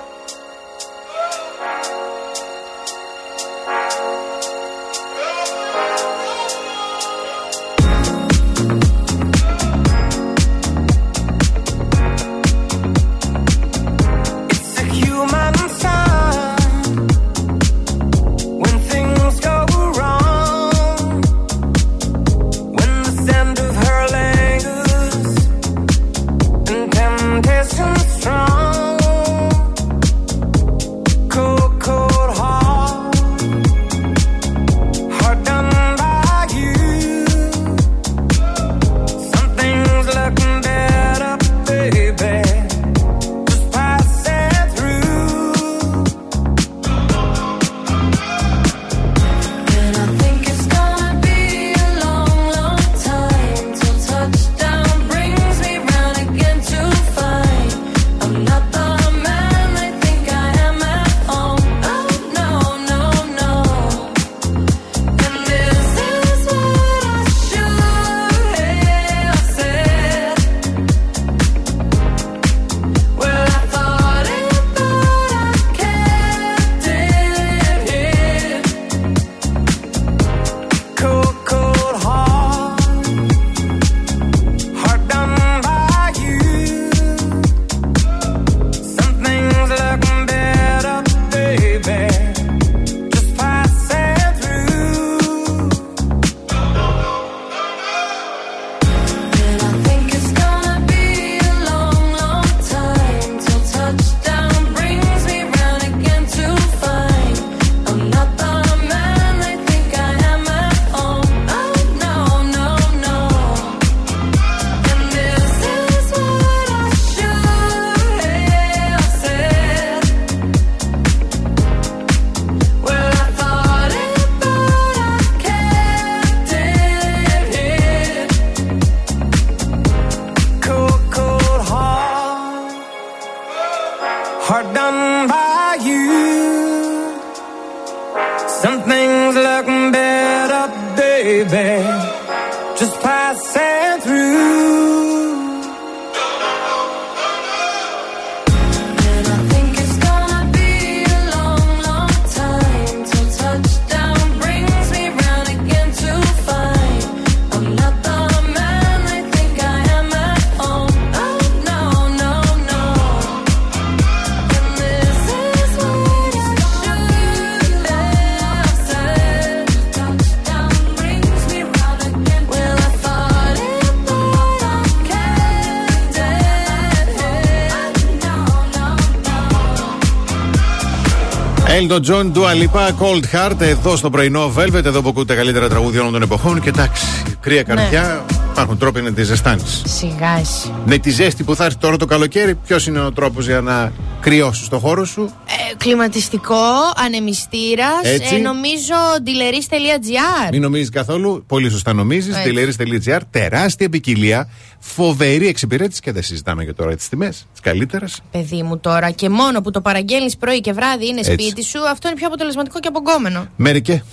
[182.11, 185.99] John, Dua Lipa, Cold Heart, εδώ στο πρωινό Velvet, εδώ που ακούτε τα καλύτερα τραγούδια
[185.99, 186.61] όλων των εποχών.
[186.61, 187.05] Και εντάξει,
[187.39, 189.81] κρύα καρδιά, υπάρχουν τρόποι να τη ζεστάνεις.
[189.85, 190.71] Σιγά εσύ.
[190.85, 193.91] Με τη ζέστη που θα έρθει τώρα το καλοκαίρι, ποιος είναι ο τρόπος για να
[194.21, 195.33] κρυώσεις το χώρο σου;
[195.81, 196.63] Ε, κλιματιστικό,
[197.05, 198.03] ανεμιστήρας.
[198.03, 198.35] Έτσι.
[198.35, 198.93] Ε, νομίζω
[199.25, 200.49] dealeries.gr.
[200.51, 202.35] Μην νομίζεις καθόλου, πολύ σωστά νομίζεις.
[202.35, 202.75] Έτσι.
[202.77, 204.49] Delivery.gr, τεράστια ποικιλία,
[204.79, 208.21] φοβερή εξυπηρέτηση και δεν συζητάμε και τώρα τις τιμές, τις καλύτερες.
[208.31, 211.31] Παιδί μου τώρα και μόνο που το παραγγέλνεις πρωί και βράδυ είναι Έτσι.
[211.31, 213.47] σπίτι σου, αυτό είναι πιο αποτελεσματικό και απογκόμενο.
[213.55, 214.03] Μερικέ.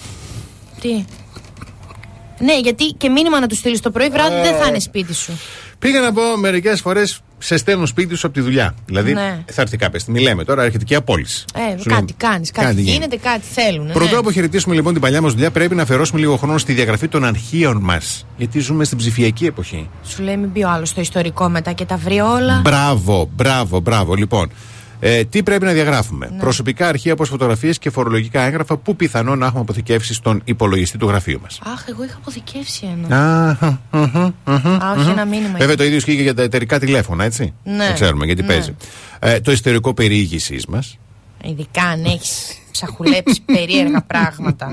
[0.81, 1.05] Τι;
[2.39, 4.43] Ναι, γιατί και μήνυμα να τους στείλεις το πρωί, βράδυ Ε.
[4.43, 5.33] δεν θα είναι σπίτι σου.
[5.79, 8.75] Πήγα να πω μερικές φορές σε στέλνουν σπίτι σου από τη δουλειά.
[8.87, 9.45] Δηλαδή Ναι.
[9.53, 11.45] θα έρθει κάποια στιγμή, λέμε τώρα, έρχεται και η απόλυση.
[11.55, 13.93] Ε, Σου κάτι λέω, κάνεις, κάτι, κάτι γίνεται, κάτι θέλουν.
[13.93, 14.19] Πρωτού ναι.
[14.19, 17.79] αποχαιρετήσουμε λοιπόν την παλιά μας δουλειά, πρέπει να αφιερώσουμε λίγο χρόνο στη διαγραφή των αρχείων
[17.83, 18.27] μας.
[18.37, 19.89] Γιατί ζούμε στην ψηφιακή εποχή.
[20.05, 22.61] Σου λέει μην μπει ο άλλος στο ιστορικό μετά και τα βρει όλα.
[22.65, 24.15] Μπράβο, μπράβο, μπράβο.
[24.15, 24.51] Λοιπόν,
[25.01, 26.39] ε, τι πρέπει να διαγράφουμε; Ναι.
[26.39, 31.07] Προσωπικά αρχεία όπως φωτογραφίες και φορολογικά έγγραφα που πιθανόν να έχουμε αποθηκεύσει στον υπολογιστή του
[31.09, 31.61] γραφείου μας.
[31.73, 33.17] Αχ, εγώ είχα αποθηκεύσει ένα.
[33.91, 35.59] Α, όχι, ένα μήνυμα.
[35.59, 37.53] Βέβαια το ίδιο ισχύει και για τα εταιρικά τηλέφωνα, έτσι.
[37.65, 37.77] Ναι.
[37.77, 38.49] Δεν ξέρουμε γιατί Ναι.
[38.49, 38.77] παίζει.
[39.19, 40.99] Ε, το ιστορικό περιήγησής μας.
[41.45, 44.69] Ειδικά αν έχεις ψαχουλέψει περίεργα πράγματα.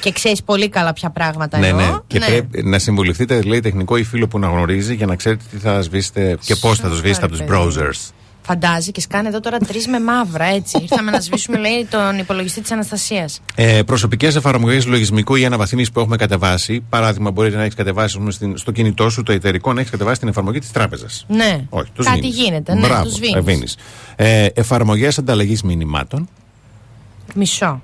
[0.00, 1.86] και ξέρεις πολύ καλά ποια πράγματα Ναι, εννοώ.
[1.86, 1.96] ναι.
[2.06, 5.56] Και πρέπει να συμβουλευτείτε, λέει, τεχνικό ή φίλο που να γνωρίζει για να ξέρετε τι
[5.56, 7.52] θα σβήσετε και πώς θα το σβήσετε από τους παιδί.
[7.54, 8.10] browsers.
[8.46, 10.78] Φαντάζει και σκάνε εδώ τώρα τρεις με μαύρα, έτσι.
[10.82, 13.40] Ήρθαμε να σβήσουμε, λέει, τον υπολογιστή της Αναστασίας.
[13.54, 16.80] Ε, Προσωπικές εφαρμογές λογισμικού ή αναβαθμίσεις που έχουμε κατεβάσει.
[16.88, 19.90] Παράδειγμα, μπορεί να έχεις κατεβάσει ας πούμε, στην- στο κινητό σου το εταιρικό να έχεις
[19.90, 21.24] κατεβάσει την εφαρμογή της τράπεζας.
[21.28, 21.64] Ναι.
[21.68, 22.36] Όχι, το Κάτι σβήνεις.
[22.36, 23.42] γίνεται, ναι, Μπράβο, το σβήνεις.
[23.42, 23.76] σβήνεις.
[24.16, 26.28] Ε, Εφαρμογές ανταλλαγής μηνυμάτων.
[27.34, 27.82] Μισό.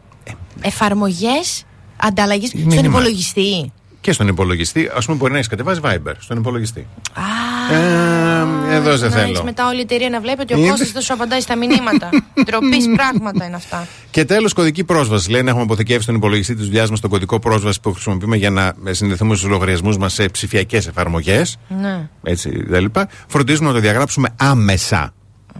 [0.60, 1.64] Εφαρμογές
[1.97, 2.86] ανταλλαγής στον Μήνυμα.
[2.86, 3.72] υπολογιστή.
[4.03, 6.87] Και στον υπολογιστή, ας πούμε, μπορεί να έχεις κατεβάσει Viber στον υπολογιστή.
[7.12, 9.24] Α, Ε, εδώ σε να θέλω.
[9.24, 10.70] έχεις μετά όλη η εταιρεία να βλέπει ότι ο Είδες.
[10.70, 12.09] Κώστας δεν σου απαντάει στα μηνύματα.
[12.47, 13.87] Τροπή πράγματα είναι αυτά.
[14.11, 15.31] Και τέλος, κωδική πρόσβαση.
[15.31, 18.51] Λέει να έχουμε αποθηκεύσει στον υπολογιστή της δουλειάς μας τον κωδικό πρόσβαση που χρησιμοποιούμε για
[18.51, 21.57] να ε, συνδεθούμε στους λογαριασμούς μας σε ψηφιακές εφαρμογές.
[21.81, 22.85] Ναι, Έτσι κτλ.
[23.27, 25.12] Φροντίζουμε να το διαγράψουμε άμεσα.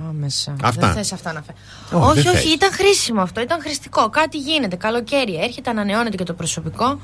[0.09, 0.55] άμεσα.
[0.62, 0.86] Αυτά.
[0.86, 1.59] Δεν θες αυτά να φέρει.
[2.02, 2.52] Όχι, όχι, δεν όχι, θες.
[2.55, 3.40] ήταν χρήσιμο αυτό.
[3.40, 4.09] Ήταν χρηστικό.
[4.09, 4.77] Κάτι γίνεται.
[4.77, 7.01] Καλοκαίρι έρχεται, ανανεώνεται και το προσωπικό.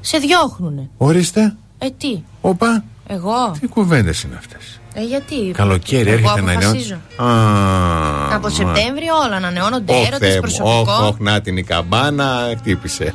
[0.00, 0.88] Σε διώχνουνε.
[0.96, 1.54] Ορίστε.
[1.78, 2.84] Ε, τι, Όπα.
[3.06, 6.98] εγώ; Τι κουβέντες είναι αυτές; Ε, γιατί; Καλοκαίρι εγώ έρχεται να αποφασίζω.
[7.16, 7.30] νιώσει.
[7.30, 8.54] Α, Από μα.
[8.54, 9.92] Σεπτέμβριο όλα ανανεώνονται.
[9.92, 10.40] Ω, Έρωτες, Θεέ μου.
[10.40, 10.92] προσωπικό.
[10.92, 13.14] Όχ, όχ, να την η καμπάνα χτύπησε.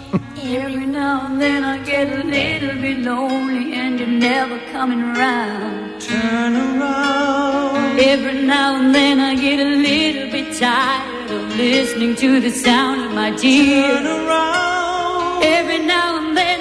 [0.61, 5.73] Every now and then I get a little bit lonely and you're never coming around.
[6.09, 7.99] Turn around.
[8.13, 12.97] Every now and then I get a little bit tired of listening to the sound
[13.05, 13.85] of my tears.
[13.95, 15.43] Turn around.
[15.57, 16.54] Every now and then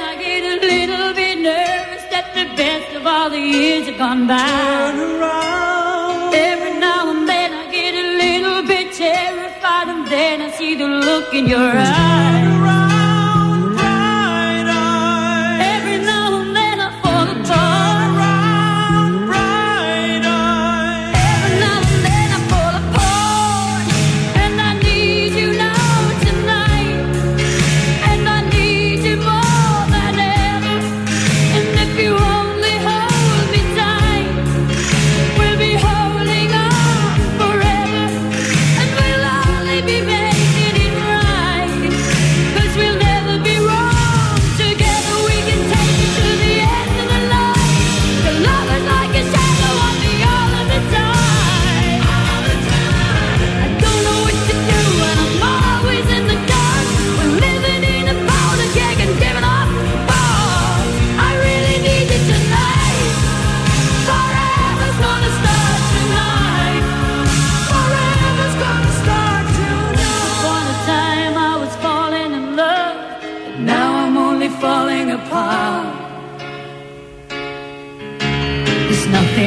[1.44, 4.38] nervous that the best of all the years have gone by.
[4.38, 6.34] Turn around.
[6.34, 10.88] Every now and then I get a little bit terrified and then I see the
[11.08, 12.63] look in your eyes.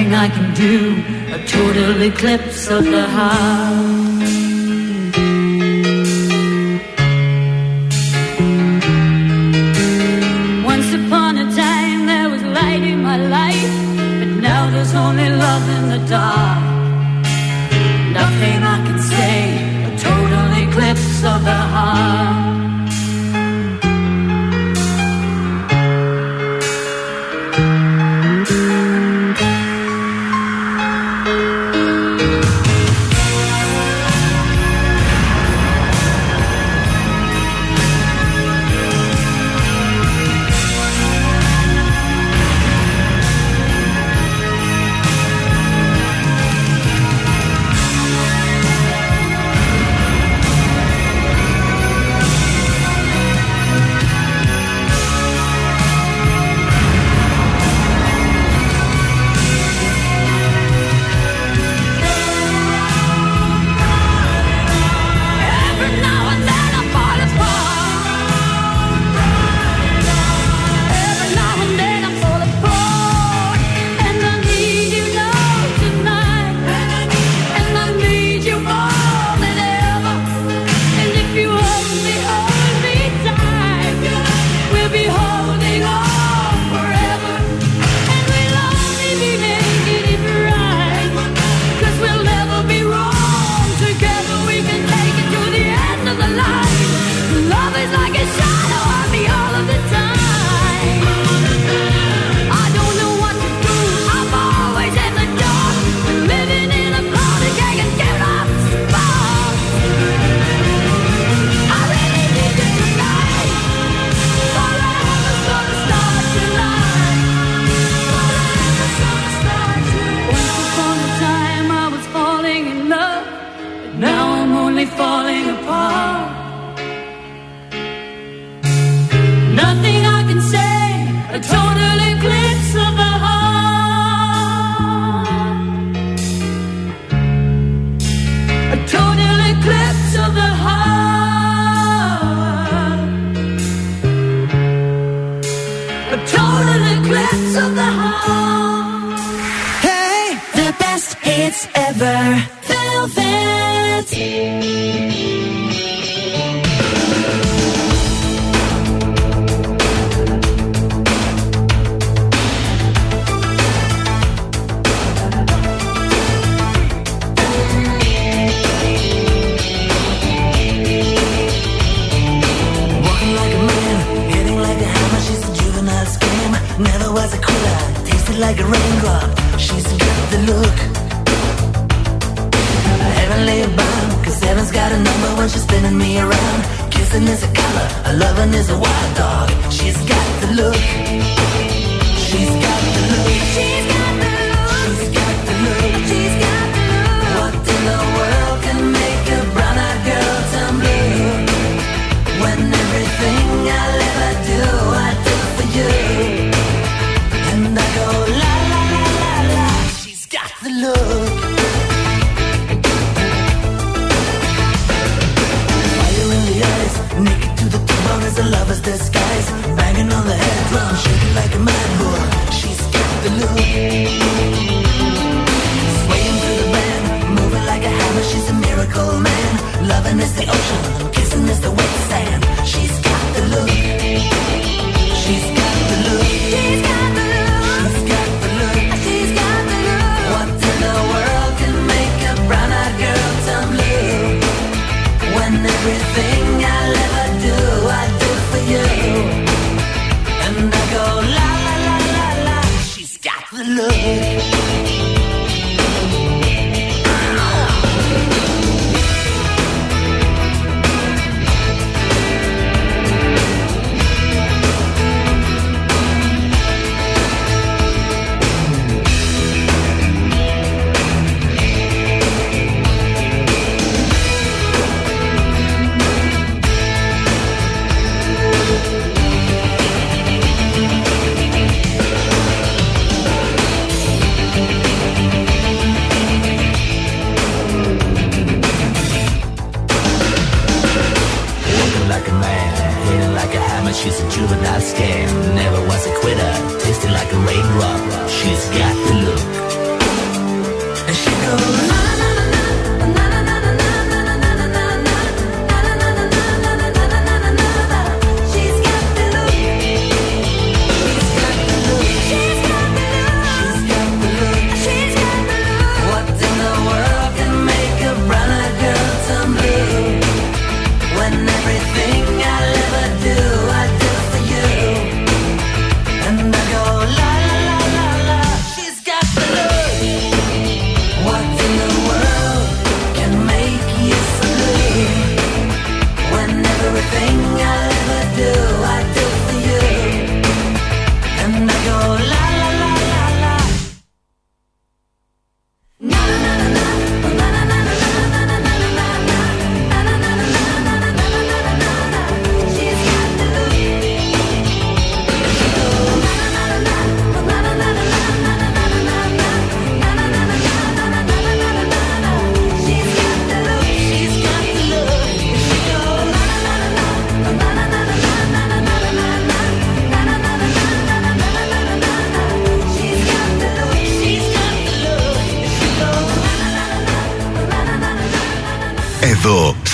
[0.08, 1.04] Nothing I can do,
[1.34, 4.24] a total eclipse of the heart.
[10.64, 13.74] Once upon a time there was light in my life,
[14.20, 16.57] but now there's only love in the dark.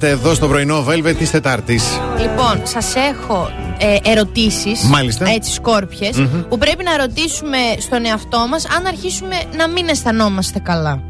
[0.00, 1.84] Ρήμον, tonight εδώ στο πρωινό Velvet της Τετάρτης.
[2.20, 4.82] Λοιπόν, σας έχω ε, ερωτήσεις.
[4.82, 5.28] Μάλιστα.
[5.28, 6.42] Έτσι, σκόρπιες, Μμμ.
[6.48, 11.02] Που πρέπει να ρωτήσουμε στον εαυτό μας αν αρχίσουμε να μην αισθανόμαστε καλά.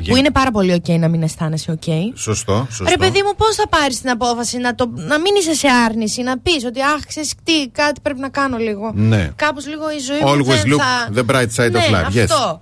[0.00, 1.88] Γε- Που είναι πάρα πολύ OK να μην αισθάνεσαι OK.
[2.14, 2.84] Σωστό, σωστό.
[2.88, 6.22] Ρε παιδί μου, πώς θα πάρεις την απόφαση να, το, να μην είσαι σε άρνηση,
[6.22, 8.92] να πεις ότι Αχ, ξέρεις τι, κάτι πρέπει να κάνω λίγο.
[8.94, 9.30] Ναι.
[9.36, 10.28] Κάπως λίγο η ζωή μου.
[10.28, 11.08] Always δεν look θα...
[11.14, 12.16] the bright side ναι, of life.
[12.16, 12.22] Yes.
[12.22, 12.60] Αυτό.
[12.60, 12.61] Ε,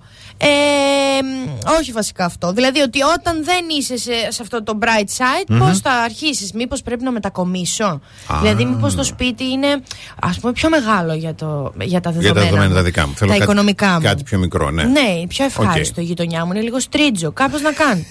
[1.81, 2.51] όχι βασικά αυτό.
[2.53, 5.59] Δηλαδή ότι όταν δεν είσαι σε, σε αυτό το bright side, Μμμ.
[5.59, 7.85] πώς θα αρχίσεις, Μήπως πρέπει να μετακομίσω;
[8.27, 8.37] Α.
[8.41, 9.81] Δηλαδή, μήπως το σπίτι είναι
[10.21, 12.33] ας πούμε πιο μεγάλο για, το, για τα Για δεδομένα.
[12.33, 13.13] τα δεδομένα μου, τα δικά μου.
[13.15, 14.01] Θέλω τα κάτι, οικονομικά μου.
[14.01, 14.83] Κάτι πιο μικρό, ναι.
[14.83, 16.51] Ναι, πιο ευχάριστο η γειτονιά μου.
[16.51, 17.31] Είναι λίγο στρίτζο.
[17.31, 18.07] Κάπως να κάνει.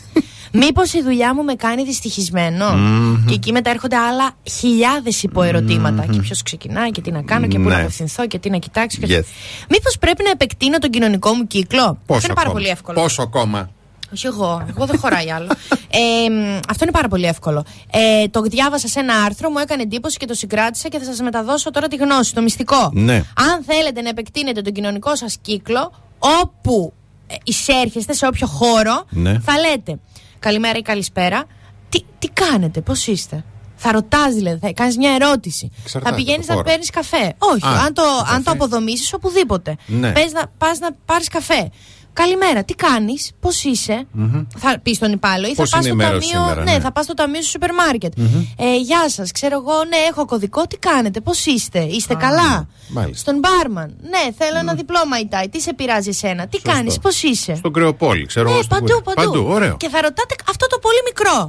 [0.53, 3.25] Μήπως η δουλειά μου με κάνει δυστυχισμένο; Μμμ.
[3.27, 6.07] Και εκεί μετά έρχονται άλλα χιλιάδες υποερωτήματα.
[6.11, 7.75] Και ποιος ξεκινάει και τι να κάνω και πού Ναι.
[7.75, 8.99] να απευθυνθώ και τι να κοιτάξω.
[9.01, 9.19] Και...
[9.19, 9.25] Yes.
[9.69, 13.01] Μήπως πρέπει να επεκτείνω τον κοινωνικό μου κύκλο; αυτό Πόσο είναι πάρα ακόμα; πολύ εύκολο.
[13.01, 13.71] Πόσο ακόμα;
[14.15, 14.67] Όχι εγώ.
[14.69, 15.47] Εγώ δεν χωράει άλλο.
[16.27, 17.65] ε, μ, αυτό είναι πάρα πολύ εύκολο.
[17.91, 21.21] Ε, το διάβασα σε ένα άρθρο, μου έκανε εντύπωση και το συγκράτησα και θα σας
[21.21, 22.91] μεταδώσω τώρα τη γνώση, το μυστικό.
[22.93, 23.15] Ναι.
[23.17, 26.93] Αν θέλετε να επεκτείνετε τον κοινωνικό σας κύκλο, όπου
[27.27, 29.39] ε, εισέρχεστε, σε όποιο χώρο, Ναι.
[29.41, 29.99] θα λέτε
[30.41, 31.45] καλημέρα ή καλησπέρα.
[31.89, 33.45] Τι, τι κάνετε, πώς είστε;
[33.77, 35.71] Θα ρωτάς δηλαδή, θα κάνεις μια ερώτηση.
[35.83, 36.69] Εξαρτάται θα πηγαίνεις από το να χώρο.
[36.69, 37.35] παίρνεις καφέ.
[37.39, 38.35] Όχι, Α, αν το, καφέ.
[38.35, 39.77] αν το αποδομήσεις οπουδήποτε.
[39.87, 40.13] Ναι.
[40.13, 41.71] Πες να πας να πάρεις καφέ.
[42.13, 44.43] Καλημέρα, τι κάνεις, πώς είσαι; Μμμ.
[44.57, 46.27] Θα πεις στον υπάλληλο ή θα Πώς πας είναι στο η μέρα ταμείο.
[46.29, 46.81] σου σήμερα, ναι, ναι.
[46.81, 48.13] θα πας στο ταμείο στο σούπερ μάρκετ.
[48.17, 48.45] Μμμ.
[48.57, 53.19] Ε, γεια σας, ξέρω εγώ, ναι, έχω κωδικό, τι κάνετε, πώς είστε, είστε καλά; Μάλιστα.
[53.31, 56.71] Στον μπάρμαν, ναι, θέλω ένα διπλό μαϊτάι, τι σε πειράζει εσένα, τι Σωστό.
[56.73, 58.63] κάνεις, πώς είσαι; Στον Κρεοπόλη, ξέρω Ναι, εγώ.
[58.63, 59.15] στην παντού, Κούρη.
[59.15, 59.45] παντού.
[59.49, 59.77] ωραίο.
[59.77, 61.49] Και θα ρωτάτε αυτό το πολύ μικρό.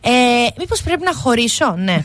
[0.00, 0.10] Ε,
[0.58, 2.04] Μήπως πρέπει να χωρίσω, ναι.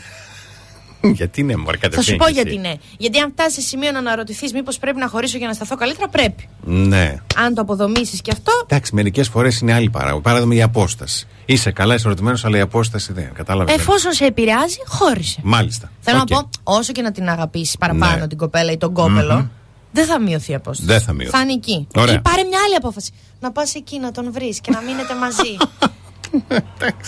[1.02, 2.58] γιατί ναι, μωρέ, Θα σου κατευθείαν πω και γιατί εσύ.
[2.58, 2.74] ναι.
[2.98, 6.08] Γιατί αν φτάσεις σε σημείο να αναρωτηθείς μήπως πρέπει να χωρίσω για να σταθώ καλύτερα,
[6.08, 6.48] πρέπει.
[6.64, 7.16] Ναι.
[7.36, 10.22] Αν το αποδομήσεις και αυτό, Εντάξει, μερικές φορές είναι άλλοι παράγοντες.
[10.22, 11.26] Παράδειγμα η απόσταση.
[11.44, 13.32] Είσαι καλά ισορροπημένο, αλλά η απόσταση δεν.
[13.32, 13.74] Κατάλαβες.
[13.74, 15.40] εφόσον σε επηρεάζει, χώρισε.
[15.42, 15.90] Μάλιστα.
[16.00, 16.30] Θέλω Οκ.
[16.30, 18.26] να πω, όσο και να την αγαπήσεις παραπάνω Ναι.
[18.28, 19.46] την κοπέλα ή τον κόπελο, Μμμ.
[19.92, 20.88] δεν θα μειωθεί η απόσταση.
[20.88, 21.30] Δεν θα μειωθεί.
[21.36, 21.86] Θα είναι εκεί.
[21.96, 22.14] Ωραία.
[22.14, 23.12] Ή πάρε μια άλλη απόφαση.
[23.40, 25.56] Να πας εκεί να τον βρεις και να μείνετε μαζί.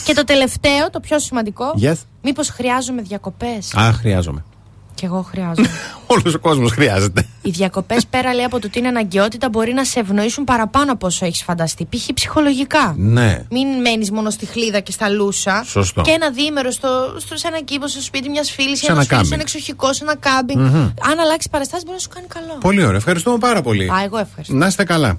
[0.05, 1.95] και το τελευταίο, το πιο σημαντικό, Yes.
[2.23, 4.45] μήπως χρειάζομαι διακοπές; Α, χρειάζομαι.
[4.95, 5.69] Κι εγώ χρειάζομαι.
[6.07, 7.27] Όλος ο κόσμος χρειάζεται.
[7.43, 11.07] Οι διακοπές πέρα λέει από το ότι είναι αναγκαιότητα μπορεί να σε ευνοήσουν παραπάνω από
[11.07, 11.85] όσο έχεις φανταστεί.
[11.91, 12.07] Π.χ.
[12.15, 12.95] ψυχολογικά.
[12.99, 13.45] Ναι.
[13.51, 15.63] Μην μένεις μόνο στη χλίδα και στα λούσα.
[15.67, 16.03] Σωστό.
[16.03, 16.89] Και ένα διήμερο στο,
[17.19, 19.33] στο, σε ένα κήπο, στο σπίτι μιας φίλης, Σε ένας ένα φίλο, σε κάμπινγκ.
[19.33, 20.61] ένα εξοχικό, σε ένα κάμπινγκ.
[20.61, 20.91] Μμμ.
[21.11, 22.59] Αν αλλάξεις παραστάσεις, μπορεί να σου κάνει καλό.
[22.61, 22.97] Πολύ ωραία.
[22.97, 23.91] Ευχαριστούμε πάρα πολύ.
[23.91, 24.55] Α, εγώ ευχαριστώ.
[24.55, 25.19] Να είστε καλά.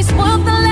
[0.00, 0.69] always want the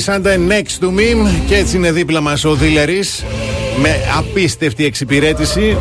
[0.00, 3.02] Santa next to me και έτσι είναι δίπλα μας ο Δίλερη
[3.80, 5.76] με απίστευτη εξυπηρέτηση.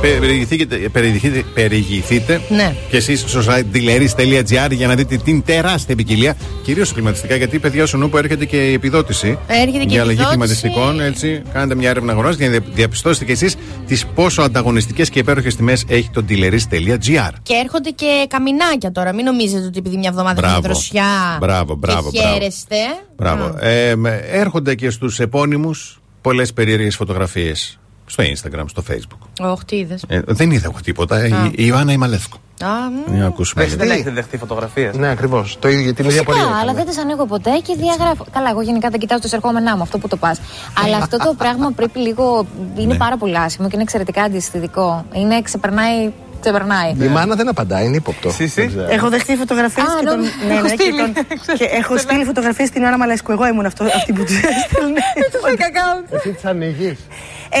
[0.00, 2.74] Περιηγηθείτε, περιηγηθείτε, περιηγηθείτε Ναι.
[2.90, 7.36] και εσείς στο site dealeris.gr για να δείτε την τεράστια ποικιλία, κυρίως κλιματιστικά.
[7.36, 10.28] Γιατί, παιδιά, στο νου έρχεται και η επιδότηση Έρχεται και για η αλλαγή επιδότηση.
[10.28, 11.00] κλιματιστικών.
[11.00, 15.56] Έτσι, κάνετε μια έρευνα αγοράς για να διαπιστώσετε κι εσείς τις πόσο ανταγωνιστικές και υπέροχες
[15.56, 17.30] τιμές έχει το dealeris.gr.
[17.42, 19.12] Και έρχονται και καμινάκια τώρα.
[19.12, 20.56] Μην νομίζετε ότι επειδή μια εβδομάδα Μπράβο.
[20.56, 21.36] έχει δροσιά.
[21.40, 22.34] Μπράβο, μπράβο, Και μπράβο.
[22.34, 22.76] χαίρεστε.
[23.16, 23.54] Μπράβο.
[23.60, 29.25] Ε, με- έρχονται και στους επώνυμους πολλές περίεργες φωτογραφίες στο Instagram, στο Facebook.
[29.40, 30.04] Όχι, τι είδες.
[30.08, 31.26] Ε, δεν είδα εγώ τίποτα.
[31.26, 32.36] Η, η Ιωάννα η Μαλεύκο.
[32.64, 33.12] Α, μ.
[33.14, 33.62] Για να ακούσουμε.
[33.64, 35.56] Εσείς δεν έχετε δεχτεί φωτογραφίες; Ναι, ακριβώς.
[35.60, 36.58] Το ίδιο, την ίδια Φυσικά, πορεία.
[36.60, 38.26] αλλά δεν τις ανοίγω ποτέ και διαγράφω.
[38.32, 40.40] Καλά, εγώ γενικά δεν κοιτάω το εισερχόμενά μου, αυτό που το πας.
[40.84, 42.46] αλλά αυτό το πράγμα πρέπει λίγο.
[42.76, 42.96] είναι Ναι.
[42.98, 45.04] πάρα πολύ άσχημο και είναι εξαιρετικά αντιστοιχητικό.
[45.12, 46.12] Είναι ξεπερνάει.
[46.40, 46.94] ξεπερνάει.
[47.00, 48.30] Η μάνα δεν απαντάει, είναι ύποπτο.
[48.30, 48.86] Δεν ξέρω.
[48.90, 50.16] Έχω δεχτεί φωτογραφίες Α, και, τον...
[50.16, 50.98] νόμι- ναι, έχω ναι, και, στείλει.
[51.46, 51.56] τον...
[51.56, 53.32] και έχω στείλει φωτογραφίες στην ώρα Μαλέσκου.
[53.32, 55.00] Εγώ ήμουν αυτό, αυτή που τους έστελνε.
[55.32, 56.14] το fake account.
[56.16, 56.98] Εσύ τις ανοίγεις.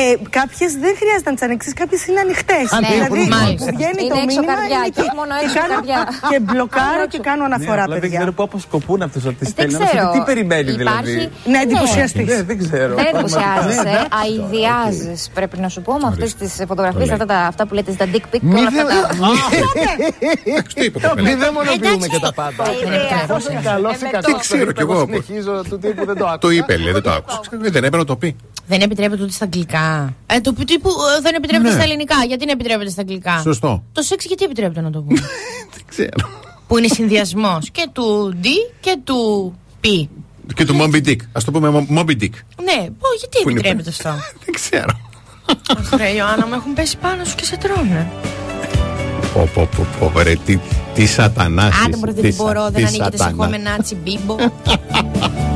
[0.38, 2.66] κάποιες δεν χρειάζεται να τις ανοίξεις, κάποιες είναι ανοιχτές.
[2.74, 3.54] Α, ναι, δηλαδή, μάλιστα.
[3.56, 5.14] που βγαίνει Είναι το έξω μήνυμα καρδιά είναι και εκεί.
[5.18, 6.00] μόνο και, έξω κάνω, καρδιά.
[6.30, 8.18] και μπλοκάρω και κάνω αναφορά, απλά δεν παιδιά.
[8.18, 9.80] ξέρω πού αποσκοπούν αυτού ότι Δεν στέλνουν.
[9.86, 10.06] ξέρω.
[10.14, 11.58] Τι περιμένει δηλαδή; Υπάρχει- Να Ναι.
[11.64, 12.26] εντυπωσιαστείς.
[12.32, 12.92] Ναι, δεν ξέρω.
[13.00, 14.02] Δεν εντυπωσιάζεσαι, Ναι, ναι.
[14.20, 18.04] αειδιάζει πρέπει να σου πω με αυτές τις φωτογραφίες, αυτά, τα- αυτά που λέτε στα
[18.12, 19.08] dick pic και Μη όλα αυτά δεν- τα.
[20.74, 22.64] Το είπε το Μην δαιμονοποιούμε και τα πάντα.
[23.22, 24.26] Εφόσον καλό ή κακό.
[24.32, 24.98] Τι ξέρω κι εγώ.
[25.04, 26.38] Συνεχίζω του τύπου δεν το άκουσα.
[26.38, 27.40] Το είπε, λέει, δεν το άκουσα.
[27.50, 28.36] Δεν έπρεπε να το πει.
[28.68, 29.75] Δεν επιτρέπεται ούτε στα αγγλικά.
[30.26, 31.74] Ε, το τύπου ε, δεν επιτρέπεται Ναι.
[31.74, 32.14] στα ελληνικά.
[32.26, 33.82] Γιατί δεν επιτρέπεται στα αγγλικά; Σωστό.
[33.92, 35.18] Το σεξ γιατί επιτρέπεται να το πούμε.
[35.74, 36.28] Δεν ξέρω.
[36.66, 38.46] Που είναι συνδυασμός και του D
[38.80, 39.52] και του
[39.84, 39.86] P.
[40.54, 41.16] Και του Moby Dick.
[41.32, 42.34] Α το πούμε Mo- Moby Dick.
[42.62, 44.10] Ναι, πω, γιατί Που είναι επιτρέπεται αυτό;
[44.44, 45.00] Δεν ξέρω.
[45.96, 48.10] Ρε Ιωάννα, με έχουν πέσει πάνω σου και σε τρώνε.
[49.34, 50.58] Πω, πω, πω, πω, ρε, τι,
[50.94, 53.44] τι σατανάς Άντε είσαι, μπορεί τι δεν σα- μπορώ, τι δεν ανήκετε σε σατανά.
[53.44, 53.96] χωμενάτσι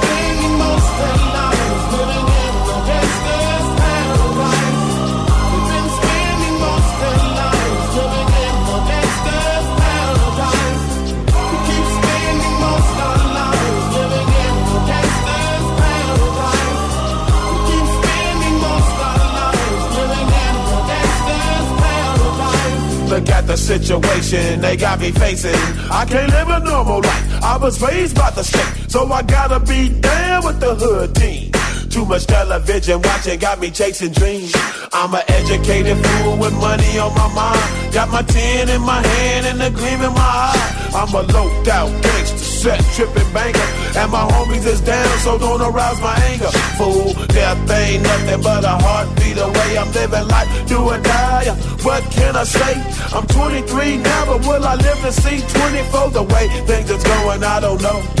[23.11, 25.53] Look at the situation they got me facing.
[25.91, 27.43] I can't live a normal life.
[27.43, 31.51] I was raised by the state, so I gotta be down with the hood team.
[31.89, 34.55] Too much television watching got me chasing dreams.
[34.93, 37.93] I'm an educated fool with money on my mind.
[37.93, 40.81] Got my tin in my hand and a gleam in my eye.
[40.95, 43.59] I'm a low out gangster, set tripping banker.
[43.99, 46.51] And my homies is down, so don't arouse my anger.
[46.79, 49.77] Fool, death ain't nothing but a heartbeat away.
[49.77, 51.70] I'm living life, do or die.
[51.83, 52.73] What can I say?
[53.11, 56.11] I'm 23 now, but will I live to see 24?
[56.11, 58.20] The way things is going, I don't know.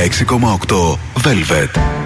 [0.00, 1.99] ...96,8 Velvet.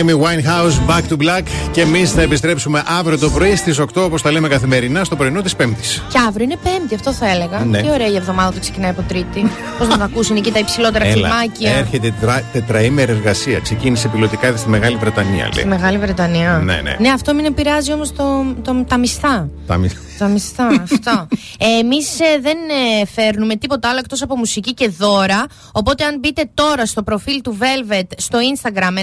[0.00, 1.42] Amy Winehouse, Back to Black.
[1.70, 5.40] Και εμείς θα επιστρέψουμε αύριο το πρωί στις 8 όπως τα λέμε καθημερινά στο πρωινό
[5.42, 6.02] της Πέμπτης.
[6.08, 7.58] Και αύριο είναι Πέμπτη, αυτό θα έλεγα.
[7.58, 7.80] Ναι.
[7.82, 9.50] Τι ωραία η εβδομάδα που ξεκινάει από Τρίτη.
[9.78, 11.70] Πώς να τα ακούσουν εκεί τα υψηλότερα κλιμάκια.
[11.76, 13.58] έρχεται τετρα, τετραήμερη εργασία.
[13.58, 15.50] Ξεκίνησε πιλωτικά ήδη στη Μεγάλη Βρετανία, λέει.
[15.52, 16.60] Στη Μεγάλη Βρετανία.
[16.64, 17.10] Ναι, ναι.
[17.10, 18.24] αυτό μην επηρεάζει όμως το,
[18.64, 19.48] το, τα μισθά.
[19.66, 21.28] Τα μισ- Τα μισθά, αυτό.
[21.58, 21.96] Ε, Εμεί
[22.40, 22.56] δεν
[23.00, 25.46] ε, φέρνουμε τίποτα άλλο εκτός από μουσική και δώρα.
[25.72, 28.98] Οπότε, αν μπείτε τώρα στο προφίλ του Velvet στο Instagram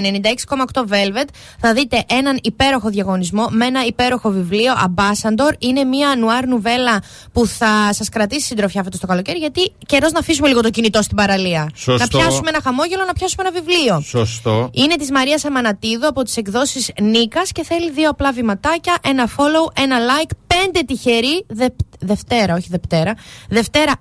[0.74, 1.28] 96,8 Velvet,
[1.60, 5.52] θα δείτε έναν υπέροχο διαγωνισμό με ένα υπέροχο βιβλίο Ambassador.
[5.58, 10.18] Είναι μια νουάρ νουβέλα που θα σας κρατήσει συντροφιά φέτο το καλοκαίρι, γιατί καιρός να
[10.18, 11.70] αφήσουμε λίγο το κινητό στην παραλία.
[11.74, 12.18] Σωστό.
[12.18, 14.00] Να πιάσουμε ένα χαμόγελο, να πιάσουμε ένα βιβλίο.
[14.00, 14.70] Σωστό.
[14.72, 19.80] Είναι της Μαρίας Αμανατίδου από τις εκδόσεις Νίκας και θέλει δύο απλά βηματάκια, ένα follow,
[19.82, 21.44] ένα like, πέντε τυχεροί.
[21.48, 21.66] Δε,
[22.00, 23.14] Δευτέρα, όχι Δευτέρα.
[23.48, 23.92] Δευτέρα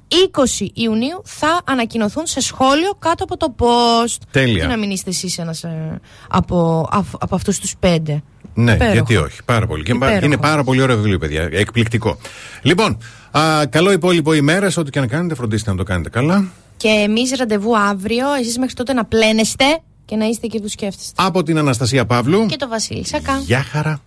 [0.62, 4.18] 20 Ιουνίου θα ανακοινωθούν σε σχόλιο κάτω από το post.
[4.32, 4.64] Τέλεια.
[4.64, 5.64] Τι να μην είστε εσείς ένας
[6.28, 8.24] από, από, από αυτούς τους πέντε.
[8.54, 8.94] Ναι, Υπέροχο.
[8.94, 9.44] γιατί όχι.
[9.46, 9.84] Πάρα πολύ.
[9.84, 10.26] Και Υπέροχο.
[10.26, 11.50] είναι πάρα πολύ ωραίο βιβλίο, παιδιά.
[11.52, 12.18] Εκπληκτικό.
[12.62, 12.98] Λοιπόν,
[13.32, 14.78] α, καλό υπόλοιπο ημέρας.
[14.78, 16.48] Ό,τι και να κάνετε, φροντίστε να το κάνετε καλά.
[16.78, 18.34] Και εμείς ραντεβού αύριο.
[18.40, 19.66] Εσείς μέχρι τότε να πλένεστε
[20.06, 21.24] και να είστε εκεί που σκέφτεστε.
[21.24, 22.46] Από την Αναστασία Παύλου.
[22.46, 23.38] Και το Βασίλη Σακά.
[23.46, 24.02] Γεια χαρά.